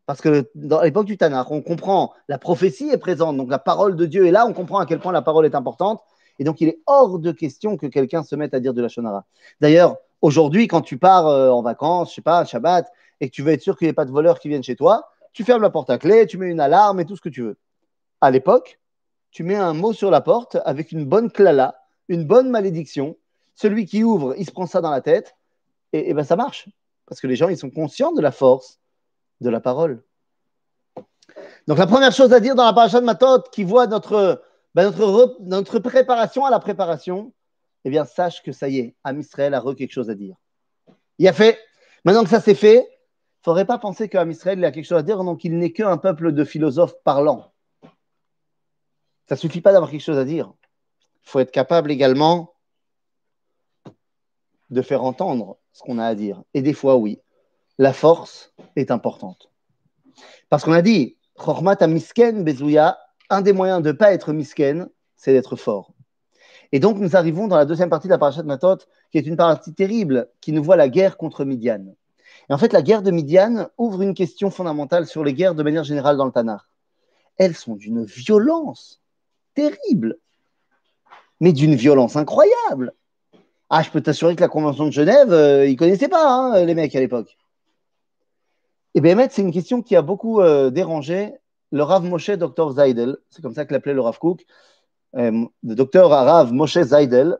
Parce 0.06 0.20
que 0.20 0.50
dans 0.56 0.82
l'époque 0.82 1.06
du 1.06 1.16
Tanakh, 1.16 1.48
on 1.52 1.62
comprend, 1.62 2.14
la 2.26 2.36
prophétie 2.36 2.90
est 2.90 2.98
présente, 2.98 3.36
donc 3.36 3.48
la 3.48 3.60
parole 3.60 3.94
de 3.94 4.06
Dieu 4.06 4.26
est 4.26 4.32
là, 4.32 4.44
on 4.44 4.52
comprend 4.52 4.80
à 4.80 4.86
quel 4.86 4.98
point 4.98 5.12
la 5.12 5.22
parole 5.22 5.46
est 5.46 5.54
importante. 5.54 6.02
Et 6.40 6.42
donc, 6.42 6.60
il 6.60 6.66
est 6.66 6.80
hors 6.86 7.20
de 7.20 7.30
question 7.30 7.76
que 7.76 7.86
quelqu'un 7.86 8.24
se 8.24 8.34
mette 8.34 8.52
à 8.52 8.58
dire 8.58 8.74
de 8.74 8.82
la 8.82 8.88
Shonara. 8.88 9.24
D'ailleurs, 9.60 9.98
aujourd'hui, 10.22 10.66
quand 10.66 10.80
tu 10.80 10.98
pars 10.98 11.28
euh, 11.28 11.50
en 11.50 11.62
vacances, 11.62 12.10
je 12.10 12.16
sais 12.16 12.22
pas, 12.22 12.44
Shabbat, 12.44 12.90
et 13.20 13.30
que 13.30 13.32
tu 13.32 13.42
veux 13.42 13.52
être 13.52 13.62
sûr 13.62 13.78
qu'il 13.78 13.86
n'y 13.86 13.90
ait 13.90 13.94
pas 13.94 14.04
de 14.04 14.10
voleurs 14.10 14.40
qui 14.40 14.48
viennent 14.48 14.64
chez 14.64 14.74
toi, 14.74 15.10
tu 15.32 15.44
fermes 15.44 15.62
la 15.62 15.70
porte 15.70 15.90
à 15.90 15.98
clé, 15.98 16.26
tu 16.26 16.38
mets 16.38 16.48
une 16.48 16.58
alarme 16.58 16.98
et 16.98 17.04
tout 17.04 17.14
ce 17.14 17.20
que 17.20 17.28
tu 17.28 17.42
veux. 17.42 17.56
À 18.20 18.32
l'époque, 18.32 18.79
tu 19.30 19.44
mets 19.44 19.56
un 19.56 19.74
mot 19.74 19.92
sur 19.92 20.10
la 20.10 20.20
porte 20.20 20.58
avec 20.64 20.92
une 20.92 21.04
bonne 21.04 21.30
klala, 21.30 21.80
une 22.08 22.24
bonne 22.24 22.50
malédiction. 22.50 23.16
Celui 23.54 23.86
qui 23.86 24.02
ouvre, 24.02 24.34
il 24.36 24.46
se 24.46 24.50
prend 24.50 24.66
ça 24.66 24.80
dans 24.80 24.90
la 24.90 25.00
tête, 25.00 25.36
et, 25.92 26.14
ben 26.14 26.24
ça 26.24 26.36
marche. 26.36 26.68
Parce 27.06 27.20
que 27.20 27.26
les 27.26 27.36
gens, 27.36 27.48
ils 27.48 27.58
sont 27.58 27.70
conscients 27.70 28.12
de 28.12 28.20
la 28.20 28.32
force 28.32 28.80
de 29.40 29.50
la 29.50 29.60
parole. 29.60 30.02
Donc 31.66 31.78
la 31.78 31.86
première 31.86 32.12
chose 32.12 32.32
à 32.32 32.40
dire 32.40 32.54
dans 32.54 32.64
la 32.64 32.72
paracha 32.72 33.00
de 33.00 33.06
Matot 33.06 33.42
qui 33.52 33.64
voit 33.64 33.86
notre, 33.86 34.42
ben, 34.74 34.90
notre, 34.90 35.36
notre 35.40 35.78
préparation 35.78 36.44
à 36.44 36.50
la 36.50 36.58
préparation, 36.58 37.32
eh 37.84 37.90
bien 37.90 38.04
sache 38.04 38.42
que 38.42 38.52
ça 38.52 38.68
y 38.68 38.78
est, 38.78 38.96
Am 39.04 39.20
Israël 39.20 39.54
a 39.54 39.60
re 39.60 39.74
quelque 39.74 39.92
chose 39.92 40.10
à 40.10 40.14
dire. 40.14 40.36
Il 41.18 41.28
a 41.28 41.32
fait. 41.32 41.58
Maintenant 42.04 42.24
que 42.24 42.30
ça 42.30 42.40
s'est 42.40 42.54
fait, 42.54 42.76
il 42.76 42.78
ne 42.78 43.44
faudrait 43.44 43.66
pas 43.66 43.78
penser 43.78 44.08
qu'Am 44.08 44.30
Israël 44.30 44.64
a 44.64 44.70
quelque 44.70 44.86
chose 44.86 44.98
à 44.98 45.02
dire, 45.02 45.22
donc 45.22 45.44
il 45.44 45.58
n'est 45.58 45.72
qu'un 45.72 45.96
peuple 45.96 46.32
de 46.32 46.44
philosophes 46.44 46.94
parlants. 47.04 47.52
Ça 49.30 49.36
ne 49.36 49.38
suffit 49.38 49.60
pas 49.60 49.70
d'avoir 49.70 49.92
quelque 49.92 50.00
chose 50.00 50.18
à 50.18 50.24
dire. 50.24 50.52
Il 51.24 51.30
faut 51.30 51.38
être 51.38 51.52
capable 51.52 51.92
également 51.92 52.54
de 54.70 54.82
faire 54.82 55.04
entendre 55.04 55.56
ce 55.72 55.84
qu'on 55.84 55.98
a 55.98 56.04
à 56.04 56.16
dire. 56.16 56.42
Et 56.52 56.62
des 56.62 56.72
fois, 56.72 56.96
oui, 56.96 57.20
la 57.78 57.92
force 57.92 58.52
est 58.74 58.90
importante. 58.90 59.48
Parce 60.48 60.64
qu'on 60.64 60.72
a 60.72 60.82
dit, 60.82 61.16
Chormat 61.36 61.76
misken 61.86 62.42
bezouya, 62.42 62.98
un 63.28 63.40
des 63.40 63.52
moyens 63.52 63.80
de 63.82 63.92
ne 63.92 63.96
pas 63.96 64.12
être 64.12 64.32
misken, 64.32 64.88
c'est 65.14 65.32
d'être 65.32 65.54
fort. 65.54 65.92
Et 66.72 66.80
donc, 66.80 66.98
nous 66.98 67.14
arrivons 67.14 67.46
dans 67.46 67.56
la 67.56 67.66
deuxième 67.66 67.88
partie 67.88 68.08
de 68.08 68.12
la 68.14 68.18
parashat 68.18 68.42
Matot, 68.42 68.78
qui 69.12 69.18
est 69.18 69.26
une 69.28 69.36
partie 69.36 69.72
terrible, 69.72 70.28
qui 70.40 70.50
nous 70.50 70.64
voit 70.64 70.74
la 70.74 70.88
guerre 70.88 71.16
contre 71.16 71.44
Midian. 71.44 71.94
Et 72.48 72.52
en 72.52 72.58
fait, 72.58 72.72
la 72.72 72.82
guerre 72.82 73.02
de 73.02 73.12
Midian 73.12 73.68
ouvre 73.78 74.02
une 74.02 74.14
question 74.14 74.50
fondamentale 74.50 75.06
sur 75.06 75.22
les 75.22 75.34
guerres 75.34 75.54
de 75.54 75.62
manière 75.62 75.84
générale 75.84 76.16
dans 76.16 76.26
le 76.26 76.32
Tanakh. 76.32 76.62
Elles 77.36 77.54
sont 77.54 77.76
d'une 77.76 78.04
violence 78.04 79.00
terrible, 79.54 80.16
mais 81.40 81.52
d'une 81.52 81.74
violence 81.74 82.16
incroyable. 82.16 82.94
Ah, 83.70 83.82
je 83.82 83.90
peux 83.90 84.00
t'assurer 84.00 84.34
que 84.34 84.40
la 84.40 84.48
Convention 84.48 84.86
de 84.86 84.90
Genève, 84.90 85.32
euh, 85.32 85.66
ils 85.66 85.72
ne 85.72 85.78
connaissaient 85.78 86.08
pas, 86.08 86.28
hein, 86.28 86.64
les 86.64 86.74
mecs, 86.74 86.94
à 86.96 87.00
l'époque. 87.00 87.36
Et 88.94 88.98
eh 88.98 89.00
bien, 89.00 89.16
c'est 89.30 89.42
une 89.42 89.52
question 89.52 89.82
qui 89.82 89.94
a 89.94 90.02
beaucoup 90.02 90.40
euh, 90.40 90.70
dérangé 90.70 91.32
le 91.70 91.82
Rav 91.84 92.04
Moshe 92.04 92.30
Dr 92.30 92.72
Zaydel, 92.72 93.16
c'est 93.30 93.42
comme 93.42 93.54
ça 93.54 93.64
que 93.64 93.72
l'appelait 93.72 93.94
le 93.94 94.00
Rav 94.00 94.18
Kook, 94.18 94.44
euh, 95.16 95.44
le 95.62 95.74
docteur 95.74 96.10
Rav 96.10 96.52
Moshe 96.52 96.80
Zaydel, 96.80 97.38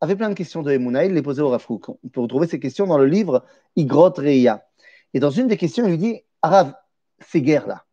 avait 0.00 0.16
plein 0.16 0.30
de 0.30 0.34
questions 0.34 0.62
de 0.62 0.72
Emouna, 0.72 1.04
il 1.04 1.12
les 1.12 1.20
posait 1.20 1.42
au 1.42 1.50
Rav 1.50 1.66
Kook. 1.66 1.90
On 1.90 2.08
peut 2.08 2.22
retrouver 2.22 2.46
ces 2.46 2.58
questions 2.58 2.86
dans 2.86 2.96
le 2.96 3.04
livre 3.04 3.44
Igrot 3.76 4.14
Reia. 4.16 4.64
Et 5.12 5.20
dans 5.20 5.30
une 5.30 5.46
des 5.46 5.58
questions, 5.58 5.84
il 5.84 5.90
lui 5.90 5.98
dit 5.98 6.22
Rav, 6.42 6.72
ces 7.20 7.42
guerres-là, 7.42 7.84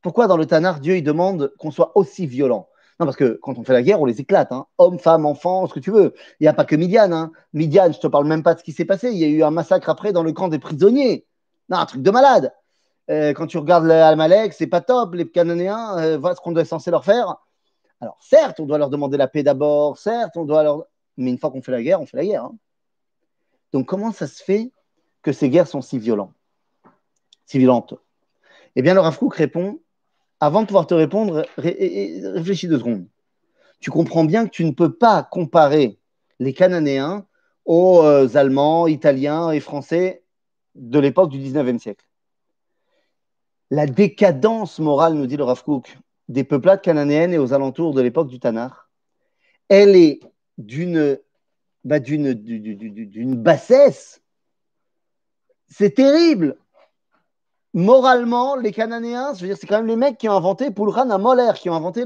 pourquoi 0.00 0.26
dans 0.26 0.38
le 0.38 0.46
Tanar, 0.46 0.80
Dieu 0.80 0.96
il 0.96 1.02
demande 1.02 1.52
qu'on 1.58 1.70
soit 1.70 1.92
aussi 1.98 2.26
violent? 2.26 2.69
Non, 3.00 3.06
parce 3.06 3.16
que 3.16 3.38
quand 3.40 3.56
on 3.56 3.64
fait 3.64 3.72
la 3.72 3.82
guerre, 3.82 3.98
on 4.02 4.04
les 4.04 4.20
éclate. 4.20 4.52
Hein. 4.52 4.66
Hommes, 4.76 4.98
femmes, 4.98 5.24
enfants, 5.24 5.66
ce 5.66 5.72
que 5.72 5.80
tu 5.80 5.90
veux. 5.90 6.12
Il 6.38 6.44
n'y 6.44 6.48
a 6.48 6.52
pas 6.52 6.66
que 6.66 6.76
Midian. 6.76 7.10
Hein. 7.12 7.32
Midian, 7.54 7.84
je 7.84 7.96
ne 7.96 8.02
te 8.02 8.06
parle 8.06 8.26
même 8.26 8.42
pas 8.42 8.52
de 8.52 8.58
ce 8.58 8.64
qui 8.64 8.72
s'est 8.72 8.84
passé. 8.84 9.10
Il 9.10 9.16
y 9.16 9.24
a 9.24 9.28
eu 9.28 9.42
un 9.42 9.50
massacre 9.50 9.88
après 9.88 10.12
dans 10.12 10.22
le 10.22 10.32
camp 10.32 10.48
des 10.48 10.58
prisonniers. 10.58 11.26
Non, 11.70 11.78
un 11.78 11.86
truc 11.86 12.02
de 12.02 12.10
malade. 12.10 12.52
Euh, 13.08 13.32
quand 13.32 13.46
tu 13.46 13.56
regardes 13.56 13.86
l'Amalek, 13.86 14.52
c'est 14.52 14.66
pas 14.66 14.82
top. 14.82 15.14
Les 15.14 15.26
Cananéens, 15.26 15.98
euh, 15.98 16.18
voilà 16.18 16.36
ce 16.36 16.42
qu'on 16.42 16.54
est 16.56 16.64
censé 16.66 16.90
leur 16.90 17.06
faire. 17.06 17.36
Alors, 18.02 18.18
certes, 18.20 18.60
on 18.60 18.66
doit 18.66 18.76
leur 18.76 18.90
demander 18.90 19.16
la 19.16 19.28
paix 19.28 19.42
d'abord. 19.42 19.96
Certes, 19.96 20.36
on 20.36 20.44
doit 20.44 20.62
leur. 20.62 20.84
Mais 21.16 21.30
une 21.30 21.38
fois 21.38 21.50
qu'on 21.50 21.62
fait 21.62 21.72
la 21.72 21.82
guerre, 21.82 22.02
on 22.02 22.06
fait 22.06 22.18
la 22.18 22.26
guerre. 22.26 22.44
Hein. 22.44 22.54
Donc, 23.72 23.86
comment 23.86 24.12
ça 24.12 24.26
se 24.26 24.42
fait 24.42 24.72
que 25.22 25.32
ces 25.32 25.48
guerres 25.48 25.68
sont 25.68 25.80
si 25.80 25.98
violentes? 25.98 26.34
Si 27.46 27.58
violentes 27.58 27.94
Eh 28.76 28.82
bien, 28.82 28.92
le 28.92 29.00
Rav 29.00 29.18
répond 29.30 29.80
avant 30.40 30.62
de 30.62 30.66
pouvoir 30.66 30.86
te 30.86 30.94
répondre, 30.94 31.46
réfléchis 31.56 32.66
deux 32.66 32.78
secondes. 32.78 33.06
Tu 33.78 33.90
comprends 33.90 34.24
bien 34.24 34.46
que 34.46 34.50
tu 34.50 34.64
ne 34.64 34.72
peux 34.72 34.92
pas 34.92 35.22
comparer 35.22 35.98
les 36.38 36.54
Cananéens 36.54 37.26
aux 37.66 38.02
euh, 38.02 38.28
Allemands, 38.34 38.86
Italiens 38.86 39.50
et 39.50 39.60
Français 39.60 40.22
de 40.74 40.98
l'époque 40.98 41.30
du 41.30 41.38
19e 41.38 41.78
siècle. 41.78 42.06
La 43.70 43.86
décadence 43.86 44.78
morale, 44.78 45.14
nous 45.14 45.26
dit 45.26 45.36
le 45.36 45.44
Rav 45.44 45.62
des 46.28 46.44
peuplades 46.44 46.80
cananéennes 46.80 47.34
et 47.34 47.38
aux 47.38 47.52
alentours 47.52 47.94
de 47.94 48.00
l'époque 48.00 48.28
du 48.28 48.40
Tanar, 48.40 48.88
elle 49.68 49.96
est 49.96 50.20
d'une 50.58 51.18
bah, 51.84 52.00
bassesse. 53.36 54.22
C'est 55.68 55.94
terrible 55.94 56.56
moralement, 57.74 58.56
les 58.56 58.72
Cananéens, 58.72 59.34
je 59.34 59.46
veux 59.46 59.54
c'est 59.54 59.66
quand 59.66 59.78
même 59.78 59.86
les 59.86 59.96
mecs 59.96 60.18
qui 60.18 60.28
ont 60.28 60.36
inventé 60.36 60.70
Pulran 60.70 61.10
à 61.10 61.18
Moller, 61.18 61.52
qui 61.56 61.70
ont 61.70 61.74
inventé 61.74 62.04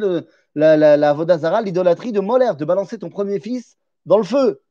la, 0.54 1.12
Vodazara, 1.12 1.62
l'idolâtrie 1.62 2.12
de 2.12 2.20
Moller, 2.20 2.52
de 2.58 2.64
balancer 2.64 2.98
ton 2.98 3.10
premier 3.10 3.40
fils 3.40 3.76
dans 4.06 4.18
le 4.18 4.24
feu. 4.24 4.62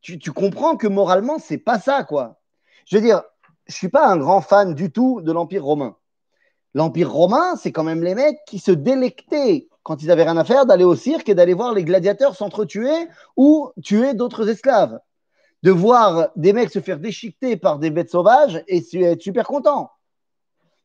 Tu, 0.00 0.18
tu 0.18 0.32
comprends 0.32 0.76
que 0.76 0.86
moralement, 0.86 1.38
c'est 1.38 1.58
pas 1.58 1.78
ça, 1.78 2.04
quoi. 2.04 2.40
Je 2.86 2.96
veux 2.96 3.02
dire, 3.02 3.22
je 3.66 3.74
suis 3.74 3.88
pas 3.88 4.08
un 4.08 4.16
grand 4.16 4.40
fan 4.40 4.74
du 4.74 4.90
tout 4.90 5.20
de 5.20 5.32
l'Empire 5.32 5.64
romain. 5.64 5.96
L'Empire 6.74 7.12
romain, 7.12 7.56
c'est 7.56 7.72
quand 7.72 7.84
même 7.84 8.02
les 8.02 8.14
mecs 8.14 8.38
qui 8.46 8.58
se 8.58 8.70
délectaient 8.70 9.68
quand 9.82 10.02
ils 10.02 10.10
avaient 10.10 10.24
rien 10.24 10.36
à 10.36 10.44
faire 10.44 10.66
d'aller 10.66 10.84
au 10.84 10.94
cirque 10.94 11.28
et 11.28 11.34
d'aller 11.34 11.54
voir 11.54 11.74
les 11.74 11.84
gladiateurs 11.84 12.36
s'entretuer 12.36 13.08
ou 13.36 13.70
tuer 13.82 14.14
d'autres 14.14 14.48
esclaves. 14.48 14.98
De 15.62 15.70
voir 15.70 16.28
des 16.36 16.52
mecs 16.52 16.70
se 16.70 16.80
faire 16.80 16.98
déchiqueter 16.98 17.56
par 17.56 17.78
des 17.78 17.90
bêtes 17.90 18.10
sauvages 18.10 18.62
et 18.68 18.84
être 19.02 19.22
super 19.22 19.46
content. 19.46 19.90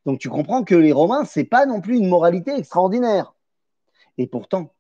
Donc 0.06 0.20
tu 0.20 0.30
comprends 0.30 0.64
que 0.64 0.76
les 0.76 0.92
Romains, 0.92 1.26
c'est 1.26 1.44
pas 1.44 1.66
non 1.66 1.82
plus 1.82 1.98
une 1.98 2.10
moralité 2.10 2.56
extraordinaire. 2.56 3.34
Et 4.18 4.28
pourtant, 4.28 4.74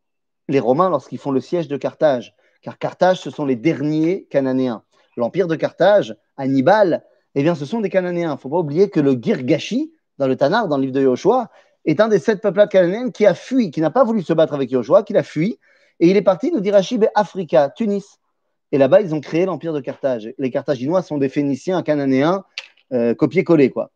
les 0.48 0.60
Romains, 0.60 0.90
lorsqu'ils 0.90 1.18
font 1.18 1.32
le 1.32 1.42
siège 1.42 1.68
de 1.68 1.78
Carthage, 1.78 2.36
car 2.62 2.78
Carthage, 2.78 3.20
ce 3.20 3.30
sont 3.30 3.46
les 3.46 3.56
derniers 3.56 4.26
Cananéens. 4.30 4.84
L'empire 5.18 5.48
de 5.48 5.56
Carthage, 5.56 6.16
Hannibal, 6.38 7.06
eh 7.36 7.44
bien, 7.44 7.56
ce 7.56 7.66
sont 7.66 7.82
des 7.82 7.90
Cananéens. 7.90 8.32
Il 8.32 8.34
ne 8.34 8.38
faut 8.38 8.50
pas 8.50 8.60
oublier 8.60 8.90
que 8.90 9.00
le 9.00 9.14
Girgashi, 9.14 9.94
dans 10.18 10.28
le 10.28 10.36
Tanar, 10.36 10.68
dans 10.68 10.78
le 10.78 10.84
livre 10.84 10.94
de 10.94 11.02
Yoshua, 11.02 11.50
est 11.86 12.00
un 12.00 12.08
des 12.08 12.20
sept 12.20 12.42
peuplades 12.42 12.70
cananéennes 12.70 13.12
qui 13.12 13.26
a 13.26 13.34
fui, 13.34 13.72
qui 13.72 13.82
n'a 13.82 13.92
pas 13.92 14.04
voulu 14.04 14.22
se 14.22 14.34
battre 14.34 14.54
avec 14.54 14.72
Yoshua, 14.72 15.04
qui 15.04 15.16
a 15.18 15.24
fui, 15.24 15.60
et 16.00 16.10
il 16.10 16.18
est 16.18 16.22
parti, 16.22 16.52
nous 16.52 16.60
dit 16.60 16.72
Rachid, 16.72 17.10
Africa, 17.16 17.70
Tunis. 17.70 18.20
Et 18.72 18.78
là-bas, 18.78 19.02
ils 19.02 19.14
ont 19.14 19.22
créé 19.22 19.46
l'empire 19.46 19.74
de 19.74 19.80
Carthage. 19.80 20.34
Les 20.38 20.50
Carthaginois 20.50 21.02
sont 21.02 21.18
des 21.18 21.30
Phéniciens 21.30 21.84
cananéens 21.84 22.44
euh, 22.92 23.14
copier-coller, 23.14 23.70
quoi. 23.70 23.92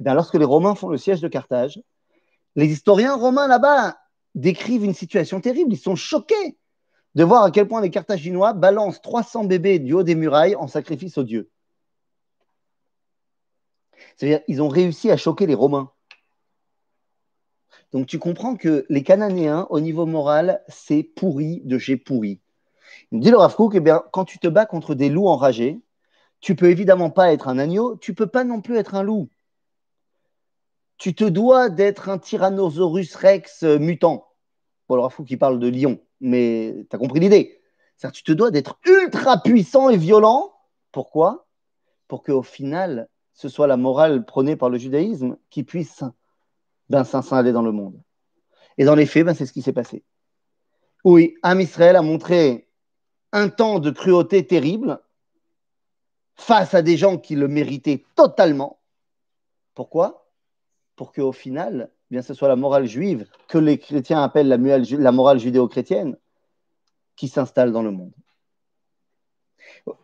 Eh 0.00 0.04
lorsque 0.04 0.34
les 0.34 0.44
Romains 0.44 0.74
font 0.74 0.88
le 0.88 0.98
siège 0.98 1.20
de 1.20 1.28
Carthage, 1.28 1.80
les 2.56 2.66
historiens 2.66 3.16
romains 3.16 3.48
là-bas 3.48 3.96
décrivent 4.34 4.84
une 4.84 4.94
situation 4.94 5.40
terrible. 5.40 5.72
Ils 5.72 5.78
sont 5.78 5.96
choqués 5.96 6.56
de 7.14 7.24
voir 7.24 7.44
à 7.44 7.50
quel 7.50 7.68
point 7.68 7.80
les 7.80 7.90
Carthaginois 7.90 8.52
balancent 8.52 9.02
300 9.02 9.44
bébés 9.44 9.78
du 9.78 9.92
haut 9.92 10.02
des 10.02 10.14
murailles 10.14 10.56
en 10.56 10.66
sacrifice 10.66 11.18
aux 11.18 11.24
dieux. 11.24 11.50
C'est-à-dire, 14.16 14.40
ils 14.48 14.62
ont 14.62 14.68
réussi 14.68 15.10
à 15.10 15.16
choquer 15.16 15.46
les 15.46 15.54
Romains. 15.54 15.90
Donc 17.92 18.06
tu 18.06 18.18
comprends 18.18 18.56
que 18.56 18.86
les 18.88 19.04
Cananéens, 19.04 19.68
au 19.70 19.78
niveau 19.78 20.06
moral, 20.06 20.62
c'est 20.68 21.04
pourri 21.04 21.62
de 21.64 21.78
chez 21.78 21.96
pourri. 21.96 22.40
Il 23.12 23.18
me 23.18 23.22
dit 23.22 23.30
le 23.30 23.36
Rav 23.36 23.54
eh 23.72 23.80
bien, 23.80 24.02
quand 24.12 24.24
tu 24.24 24.38
te 24.38 24.48
bats 24.48 24.66
contre 24.66 24.94
des 24.94 25.08
loups 25.08 25.28
enragés, 25.28 25.80
tu 26.40 26.56
peux 26.56 26.70
évidemment 26.70 27.10
pas 27.10 27.32
être 27.32 27.48
un 27.48 27.58
agneau, 27.58 27.96
tu 27.96 28.14
peux 28.14 28.26
pas 28.26 28.42
non 28.42 28.60
plus 28.60 28.76
être 28.76 28.96
un 28.96 29.02
loup 29.02 29.28
tu 30.98 31.14
te 31.14 31.24
dois 31.24 31.68
d'être 31.68 32.08
un 32.08 32.18
Tyrannosaurus 32.18 33.14
rex 33.14 33.62
euh, 33.62 33.78
mutant. 33.78 34.28
Il 34.90 35.08
faut 35.10 35.24
qu'il 35.24 35.38
parle 35.38 35.58
de 35.58 35.68
lion, 35.68 35.98
mais 36.20 36.86
tu 36.88 36.96
as 36.96 36.98
compris 36.98 37.20
l'idée. 37.20 37.60
C'est-à-dire, 37.96 38.16
tu 38.16 38.22
te 38.22 38.32
dois 38.32 38.50
d'être 38.50 38.78
ultra 38.84 39.42
puissant 39.42 39.88
et 39.88 39.96
violent. 39.96 40.52
Pourquoi? 40.92 41.46
Pour 42.06 42.22
qu'au 42.22 42.42
final, 42.42 43.08
ce 43.32 43.48
soit 43.48 43.66
la 43.66 43.76
morale 43.76 44.24
prônée 44.24 44.56
par 44.56 44.70
le 44.70 44.78
judaïsme 44.78 45.36
qui 45.50 45.64
puisse 45.64 46.04
d'un 46.90 47.04
saint 47.04 47.22
aller 47.30 47.52
dans 47.52 47.62
le 47.62 47.72
monde. 47.72 48.00
Et 48.78 48.84
dans 48.84 48.94
les 48.94 49.06
faits, 49.06 49.24
ben, 49.24 49.34
c'est 49.34 49.46
ce 49.46 49.52
qui 49.52 49.62
s'est 49.62 49.72
passé. 49.72 50.04
Oui, 51.04 51.34
Am 51.42 51.60
Israël 51.60 51.96
a 51.96 52.02
montré 52.02 52.68
un 53.32 53.48
temps 53.48 53.78
de 53.78 53.90
cruauté 53.90 54.46
terrible 54.46 55.00
face 56.36 56.74
à 56.74 56.82
des 56.82 56.96
gens 56.96 57.18
qui 57.18 57.36
le 57.36 57.48
méritaient 57.48 58.04
totalement. 58.14 58.80
Pourquoi? 59.74 60.23
Pour 60.96 61.12
qu'au 61.12 61.32
final, 61.32 61.90
bien 62.10 62.22
ce 62.22 62.34
soit 62.34 62.48
la 62.48 62.56
morale 62.56 62.86
juive 62.86 63.26
que 63.48 63.58
les 63.58 63.78
chrétiens 63.78 64.22
appellent 64.22 64.48
la, 64.48 65.12
morale 65.12 65.38
judéo-chrétienne 65.38 66.16
qui 67.16 67.28
s'installe 67.28 67.72
dans 67.72 67.82
le 67.82 67.90
monde. 67.90 68.12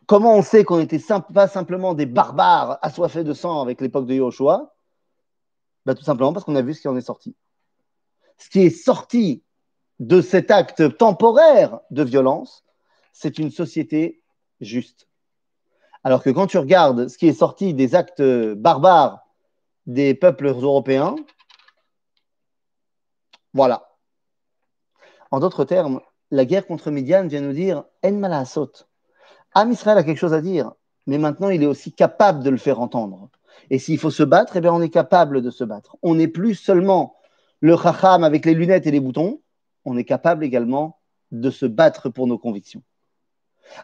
Comment 0.06 0.36
on 0.36 0.42
sait 0.42 0.64
qu'on 0.64 0.78
n'était 0.78 1.00
pas 1.32 1.48
simplement 1.48 1.94
des 1.94 2.06
barbares 2.06 2.78
assoiffés 2.82 3.24
de 3.24 3.32
sang 3.32 3.60
avec 3.60 3.80
l'époque 3.80 4.06
de 4.06 4.14
Yahushua 4.14 4.74
ben, 5.86 5.94
Tout 5.94 6.02
simplement 6.02 6.32
parce 6.32 6.44
qu'on 6.44 6.56
a 6.56 6.62
vu 6.62 6.74
ce 6.74 6.80
qui 6.80 6.88
en 6.88 6.96
est 6.96 7.02
sorti. 7.02 7.36
Ce 8.38 8.48
qui 8.48 8.60
est 8.60 8.70
sorti 8.70 9.42
de 9.98 10.20
cet 10.20 10.50
acte 10.50 10.96
temporaire 10.96 11.80
de 11.90 12.02
violence, 12.02 12.64
c'est 13.12 13.38
une 13.38 13.50
société 13.50 14.22
juste. 14.60 15.08
Alors 16.02 16.22
que 16.22 16.30
quand 16.30 16.46
tu 16.46 16.58
regardes 16.58 17.08
ce 17.08 17.18
qui 17.18 17.28
est 17.28 17.34
sorti 17.34 17.74
des 17.74 17.94
actes 17.94 18.22
barbares 18.54 19.26
des 19.90 20.14
peuples 20.14 20.46
européens. 20.46 21.16
Voilà. 23.52 23.88
En 25.32 25.40
d'autres 25.40 25.64
termes, 25.64 26.00
la 26.30 26.44
guerre 26.44 26.66
contre 26.66 26.92
Midian 26.92 27.26
vient 27.26 27.40
nous 27.40 27.52
dire 27.52 27.84
En 28.04 28.12
malasot. 28.12 28.70
Am 29.54 29.72
Israël 29.72 29.98
a 29.98 30.04
quelque 30.04 30.18
chose 30.18 30.32
à 30.32 30.40
dire, 30.40 30.72
mais 31.08 31.18
maintenant 31.18 31.50
il 31.50 31.62
est 31.64 31.66
aussi 31.66 31.92
capable 31.92 32.44
de 32.44 32.50
le 32.50 32.56
faire 32.56 32.80
entendre. 32.80 33.30
Et 33.68 33.80
s'il 33.80 33.98
faut 33.98 34.12
se 34.12 34.22
battre, 34.22 34.56
eh 34.56 34.60
bien 34.60 34.72
on 34.72 34.80
est 34.80 34.90
capable 34.90 35.42
de 35.42 35.50
se 35.50 35.64
battre. 35.64 35.96
On 36.02 36.14
n'est 36.14 36.28
plus 36.28 36.54
seulement 36.54 37.16
le 37.58 37.76
chacham 37.76 38.22
avec 38.22 38.46
les 38.46 38.54
lunettes 38.54 38.86
et 38.86 38.92
les 38.92 39.00
boutons, 39.00 39.40
on 39.84 39.96
est 39.96 40.04
capable 40.04 40.44
également 40.44 41.00
de 41.32 41.50
se 41.50 41.66
battre 41.66 42.10
pour 42.10 42.28
nos 42.28 42.38
convictions. 42.38 42.82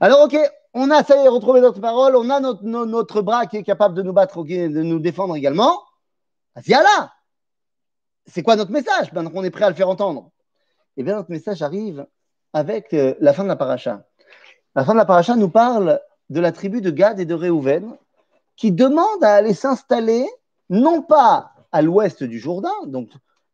Alors 0.00 0.22
ok, 0.22 0.38
on 0.72 0.88
a, 0.92 1.02
ça 1.02 1.16
y 1.20 1.24
est, 1.24 1.28
retrouvé 1.28 1.60
notre 1.60 1.80
parole, 1.80 2.14
on 2.14 2.30
a 2.30 2.38
notre, 2.38 2.62
notre 2.62 3.22
bras 3.22 3.46
qui 3.46 3.56
est 3.56 3.64
capable 3.64 3.96
de 3.96 4.02
nous 4.02 4.12
battre, 4.12 4.44
de 4.44 4.82
nous 4.82 5.00
défendre 5.00 5.34
également. 5.34 5.80
Là 6.66 7.12
C'est 8.26 8.42
quoi 8.42 8.56
notre 8.56 8.70
message? 8.70 9.12
Maintenant 9.12 9.30
qu'on 9.30 9.44
est 9.44 9.50
prêt 9.50 9.64
à 9.64 9.70
le 9.70 9.74
faire 9.74 9.88
entendre. 9.88 10.30
Eh 10.96 11.02
bien, 11.02 11.16
notre 11.16 11.30
message 11.30 11.62
arrive 11.62 12.06
avec 12.52 12.94
euh, 12.94 13.14
la 13.20 13.32
fin 13.32 13.42
de 13.42 13.48
la 13.48 13.56
paracha. 13.56 14.06
La 14.74 14.84
fin 14.84 14.92
de 14.92 14.98
la 14.98 15.04
paracha 15.04 15.36
nous 15.36 15.50
parle 15.50 16.00
de 16.30 16.40
la 16.40 16.52
tribu 16.52 16.80
de 16.80 16.90
Gad 16.90 17.20
et 17.20 17.26
de 17.26 17.34
Réhouven 17.34 17.96
qui 18.56 18.72
demande 18.72 19.22
à 19.22 19.34
aller 19.34 19.54
s'installer 19.54 20.26
non 20.70 21.02
pas 21.02 21.52
à 21.72 21.82
l'ouest 21.82 22.24
du 22.24 22.38
Jourdain, 22.38 22.72
donc 22.86 23.10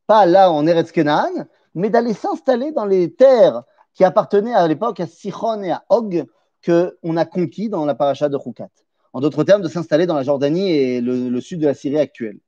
pas 0.07 0.27
là 0.27 0.51
en 0.51 0.67
Eretz 0.67 0.93
Kenan, 0.93 1.47
mais 1.75 1.91
d'aller 1.91 2.15
s'installer 2.15 2.73
dans 2.73 2.85
les 2.85 3.13
terres 3.13 3.65
qui 3.95 4.05
appartenaient 4.05 4.55
à 4.55 4.67
l'époque 4.69 5.01
à 5.01 5.07
Sichon 5.07 5.63
et 5.63 5.73
à 5.73 5.85
Og, 5.91 6.25
qu'on 6.65 7.17
a 7.17 7.25
conquis 7.25 7.69
dans 7.69 7.85
la 7.85 7.95
paracha 7.95 8.29
de 8.29 8.37
Roukat. 8.37 8.69
En 9.13 9.21
d'autres 9.21 9.45
termes, 9.45 9.63
de 9.63 9.69
s'installer 9.69 10.07
dans 10.07 10.15
la 10.15 10.23
Jordanie 10.23 10.71
et 10.71 11.01
le, 11.01 11.41
sud 11.41 11.61
de 11.61 11.67
la 11.67 11.75
Syrie 11.75 11.99
actuelle. 11.99 12.39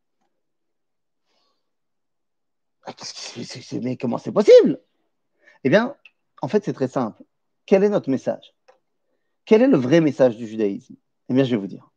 Ah, 2.87 2.93
mais 3.83 3.97
comment 3.97 4.19
c'est 4.19 4.33
possible? 4.33 4.81
Eh 5.65 5.71
bien, 5.71 5.97
en 6.43 6.49
fait, 6.49 6.65
c'est 6.65 6.73
très 6.73 6.89
simple. 6.89 7.23
Quel 7.67 7.83
est 7.83 7.89
notre 7.89 8.11
message? 8.11 8.55
Quel 9.47 9.63
est 9.63 9.69
le 9.69 9.79
vrai 9.79 10.01
message 10.01 10.37
du 10.37 10.47
judaïsme? 10.47 10.95
Eh 11.29 11.35
bien, 11.35 11.45
je 11.45 11.51
vais 11.53 11.57
vous 11.57 11.67
dire. 11.67 11.91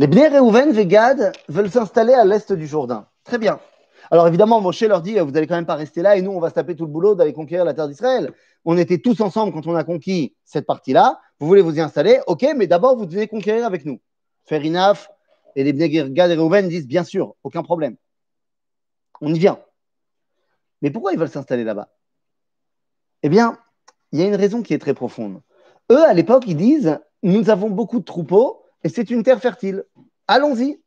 Les 0.00 0.06
Bnei 0.06 0.28
Reuven 0.28 0.76
et 0.76 0.86
Gad 0.86 1.32
veulent 1.48 1.70
s'installer 1.70 2.14
à 2.14 2.24
l'est 2.24 2.52
du 2.52 2.66
Jourdain. 2.66 3.08
Très 3.24 3.38
bien. 3.38 3.60
Alors 4.10 4.28
évidemment, 4.28 4.60
Moshe 4.60 4.82
leur 4.82 5.02
dit, 5.02 5.18
vous 5.18 5.30
n'allez 5.32 5.46
quand 5.46 5.56
même 5.56 5.66
pas 5.66 5.74
rester 5.74 6.02
là 6.02 6.16
et 6.16 6.22
nous, 6.22 6.30
on 6.30 6.38
va 6.38 6.50
se 6.50 6.54
taper 6.54 6.76
tout 6.76 6.86
le 6.86 6.92
boulot 6.92 7.14
d'aller 7.14 7.32
conquérir 7.32 7.64
la 7.64 7.74
terre 7.74 7.88
d'Israël. 7.88 8.32
On 8.64 8.76
était 8.76 8.98
tous 8.98 9.20
ensemble 9.20 9.52
quand 9.52 9.66
on 9.66 9.74
a 9.74 9.82
conquis 9.84 10.36
cette 10.44 10.66
partie-là. 10.66 11.20
Vous 11.40 11.46
voulez 11.46 11.62
vous 11.62 11.76
y 11.76 11.80
installer? 11.80 12.20
Ok, 12.26 12.46
mais 12.56 12.66
d'abord, 12.66 12.96
vous 12.96 13.06
devez 13.06 13.26
conquérir 13.26 13.66
avec 13.66 13.84
nous. 13.84 14.00
Fair 14.44 14.64
enough. 14.64 15.08
Et 15.56 15.64
les 15.64 15.90
Gad 16.10 16.30
et 16.30 16.36
Reuven 16.36 16.68
disent, 16.68 16.86
bien 16.86 17.02
sûr, 17.04 17.34
aucun 17.42 17.62
problème. 17.62 17.96
On 19.20 19.32
y 19.32 19.38
vient. 19.38 19.58
Mais 20.82 20.90
pourquoi 20.90 21.12
ils 21.12 21.18
veulent 21.18 21.28
s'installer 21.28 21.64
là-bas? 21.64 21.90
Eh 23.22 23.28
bien, 23.28 23.58
il 24.12 24.20
y 24.20 24.22
a 24.22 24.26
une 24.26 24.36
raison 24.36 24.62
qui 24.62 24.74
est 24.74 24.78
très 24.78 24.94
profonde. 24.94 25.40
Eux, 25.90 26.04
à 26.04 26.14
l'époque, 26.14 26.44
ils 26.46 26.56
disent, 26.56 26.98
nous 27.22 27.50
avons 27.50 27.70
beaucoup 27.70 27.98
de 27.98 28.04
troupeaux 28.04 28.62
et 28.84 28.88
c'est 28.88 29.10
une 29.10 29.22
terre 29.22 29.40
fertile. 29.40 29.84
Allons-y. 30.26 30.80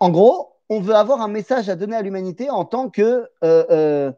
En 0.00 0.10
gros, 0.10 0.56
on 0.68 0.80
veut 0.80 0.94
avoir 0.94 1.20
un 1.20 1.28
message 1.28 1.68
à 1.68 1.76
donner 1.76 1.96
à 1.96 2.02
l'humanité 2.02 2.50
en 2.50 2.64
tant 2.64 2.90
que 2.90 3.28
euh, 3.44 3.64
euh, 3.70 4.12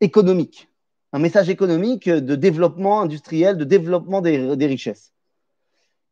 économique, 0.00 0.68
un 1.12 1.18
message 1.18 1.48
économique 1.50 2.08
de 2.08 2.34
développement 2.36 3.00
industriel, 3.00 3.56
de 3.56 3.64
développement 3.64 4.20
des, 4.20 4.66
richesses. 4.66 5.12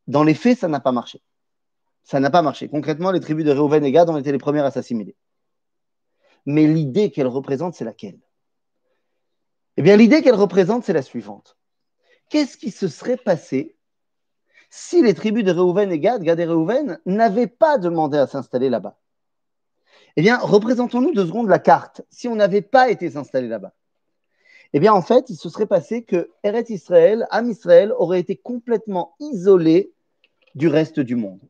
Dans 0.06 0.24
les 0.24 0.34
faits, 0.34 0.58
ça 0.58 0.68
n'a 0.68 0.80
pas 0.80 0.92
marché. 0.92 1.22
Ça 2.02 2.18
n'a 2.20 2.30
pas 2.30 2.42
marché. 2.42 2.68
Concrètement, 2.68 3.10
les 3.10 3.20
tribus 3.20 3.44
de 3.44 3.52
Reuven 3.52 3.84
et 3.84 3.92
Gad 3.92 4.10
ont 4.10 4.16
été 4.16 4.32
les 4.32 4.38
premières 4.38 4.64
à 4.64 4.70
s'assimiler. 4.70 5.14
Mais 6.46 6.66
l'idée 6.66 7.10
qu'elle 7.10 7.26
représente, 7.26 7.74
c'est 7.74 7.84
laquelle? 7.84 8.18
Eh 9.76 9.82
bien, 9.82 9.96
l'idée 9.96 10.22
qu'elle 10.22 10.34
représente, 10.34 10.84
c'est 10.84 10.92
la 10.92 11.02
suivante. 11.02 11.56
Qu'est-ce 12.28 12.56
qui 12.56 12.70
se 12.70 12.88
serait 12.88 13.16
passé 13.16 13.76
si 14.68 15.02
les 15.02 15.14
tribus 15.14 15.44
de 15.44 15.52
Reuven 15.52 15.90
et 15.90 15.98
Gad, 15.98 16.22
Gad 16.22 16.38
et 16.38 16.44
Reuven, 16.44 17.00
n'avaient 17.06 17.46
pas 17.46 17.78
demandé 17.78 18.18
à 18.18 18.26
s'installer 18.26 18.70
là-bas? 18.70 18.98
Eh 20.16 20.22
bien, 20.22 20.38
représentons-nous 20.38 21.12
deux 21.12 21.26
secondes 21.26 21.48
la 21.48 21.58
carte. 21.58 22.02
Si 22.10 22.28
on 22.28 22.36
n'avait 22.36 22.62
pas 22.62 22.90
été 22.90 23.16
installé 23.16 23.48
là-bas, 23.48 23.74
eh 24.72 24.80
bien, 24.80 24.92
en 24.92 25.02
fait, 25.02 25.30
il 25.30 25.36
se 25.36 25.48
serait 25.48 25.66
passé 25.66 26.04
que 26.04 26.30
Eretz 26.44 26.70
Israël, 26.70 27.26
Am 27.30 27.50
Israël, 27.50 27.92
aurait 27.96 28.20
été 28.20 28.36
complètement 28.36 29.16
isolé 29.18 29.92
du 30.54 30.68
reste 30.68 31.00
du 31.00 31.16
monde. 31.16 31.40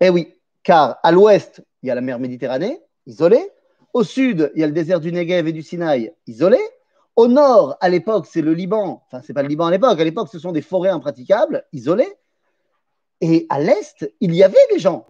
Eh 0.00 0.10
oui, 0.10 0.34
car 0.62 0.98
à 1.02 1.12
l'ouest, 1.12 1.62
il 1.82 1.86
y 1.86 1.90
a 1.90 1.94
la 1.94 2.00
mer 2.00 2.18
Méditerranée, 2.18 2.82
isolée. 3.06 3.50
Au 3.92 4.04
sud, 4.04 4.50
il 4.54 4.60
y 4.60 4.64
a 4.64 4.66
le 4.66 4.72
désert 4.72 5.00
du 5.00 5.12
Negev 5.12 5.46
et 5.46 5.52
du 5.52 5.62
Sinaï, 5.62 6.12
isolé. 6.26 6.58
Au 7.14 7.28
nord, 7.28 7.76
à 7.80 7.88
l'époque, 7.90 8.26
c'est 8.26 8.40
le 8.40 8.54
Liban. 8.54 9.02
Enfin, 9.06 9.22
c'est 9.22 9.34
pas 9.34 9.42
le 9.42 9.48
Liban 9.48 9.66
à 9.66 9.70
l'époque. 9.70 10.00
À 10.00 10.04
l'époque, 10.04 10.28
ce 10.32 10.38
sont 10.38 10.52
des 10.52 10.62
forêts 10.62 10.88
impraticables, 10.88 11.64
isolées. 11.72 12.12
Et 13.20 13.46
à 13.50 13.60
l'est, 13.60 14.10
il 14.20 14.34
y 14.34 14.42
avait 14.42 14.56
des 14.72 14.78
gens. 14.78 15.06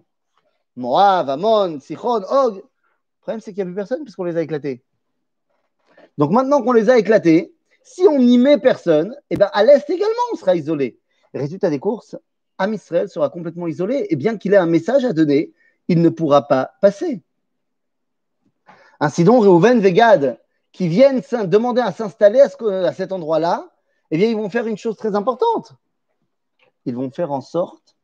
Moab, 0.77 1.31
Amon, 1.31 1.79
Sichon, 1.81 2.23
Og. 2.29 2.57
Le 2.57 2.63
problème, 3.21 3.41
c'est 3.41 3.53
qu'il 3.53 3.63
n'y 3.63 3.63
a 3.63 3.67
plus 3.67 3.75
personne 3.75 4.03
puisqu'on 4.03 4.25
les 4.25 4.37
a 4.37 4.43
éclatés. 4.43 4.83
Donc 6.19 6.33
maintenant 6.33 6.61
qu'on 6.63 6.73
les 6.73 6.91
a 6.91 6.99
éclatés, 6.99 7.55
si 7.85 8.03
on 8.09 8.19
n'y 8.19 8.37
met 8.37 8.59
personne, 8.59 9.17
eh 9.31 9.37
ben 9.37 9.49
à 9.53 9.65
l'est 9.65 9.89
également, 9.89 10.23
on 10.33 10.37
sera 10.37 10.57
isolé. 10.57 10.99
Résultat 11.33 11.71
des 11.71 11.79
courses, 11.79 12.17
Am 12.59 12.75
Israël 12.75 13.09
sera 13.09 13.31
complètement 13.31 13.67
isolé 13.67 14.07
et 14.11 14.17
bien 14.17 14.37
qu'il 14.37 14.53
ait 14.55 14.59
un 14.59 14.67
message 14.67 15.05
à 15.05 15.13
donner, 15.13 15.53
il 15.89 16.03
ne 16.03 16.09
pourra 16.09 16.49
pas 16.49 16.73
passer. 16.81 17.23
Ainsi 19.03 19.25
donc, 19.25 19.45
Reuven 19.45 19.81
Vegad, 19.81 20.39
qui 20.73 20.89
viennent 20.89 21.21
demander 21.47 21.83
à 21.83 21.93
s'installer 21.93 22.41
à, 22.41 22.93
cet 22.93 23.13
endroit-là, 23.13 23.69
eh 24.11 24.17
bien, 24.17 24.29
ils 24.29 24.37
vont 24.37 24.49
faire 24.49 24.67
une 24.67 24.79
chose 24.79 24.97
très 24.97 25.15
importante. 25.15 25.75
Ils 26.87 26.95
vont 26.95 27.11
faire 27.11 27.33
en 27.33 27.41
sorte 27.41 27.97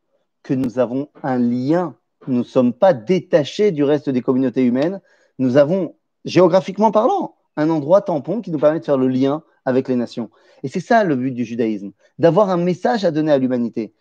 que 0.42 0.54
nous 0.54 0.78
avons 0.78 1.08
un 1.22 1.38
lien 1.38 1.96
nous 2.26 2.38
ne 2.38 2.44
sommes 2.44 2.72
pas 2.72 2.92
détachés 2.94 3.70
du 3.70 3.84
reste 3.84 4.10
des 4.10 4.22
communautés 4.22 4.64
humaines. 4.64 5.00
Nous 5.38 5.56
avons, 5.56 5.94
géographiquement 6.24 6.90
parlant, 6.90 7.36
un 7.56 7.70
endroit 7.70 8.02
tampon 8.02 8.40
qui 8.40 8.50
nous 8.50 8.58
permet 8.58 8.80
de 8.80 8.84
faire 8.84 8.98
le 8.98 9.08
lien 9.08 9.42
avec 9.64 9.88
les 9.88 9.96
nations. 9.96 10.30
Et 10.62 10.68
c'est 10.68 10.80
ça 10.80 11.04
le 11.04 11.16
but 11.16 11.32
du 11.32 11.44
judaïsme, 11.44 11.92
d'avoir 12.18 12.50
un 12.50 12.56
message 12.56 13.04
à 13.04 13.10
donner 13.10 13.32
à 13.32 13.38
l'humanité. 13.38 13.94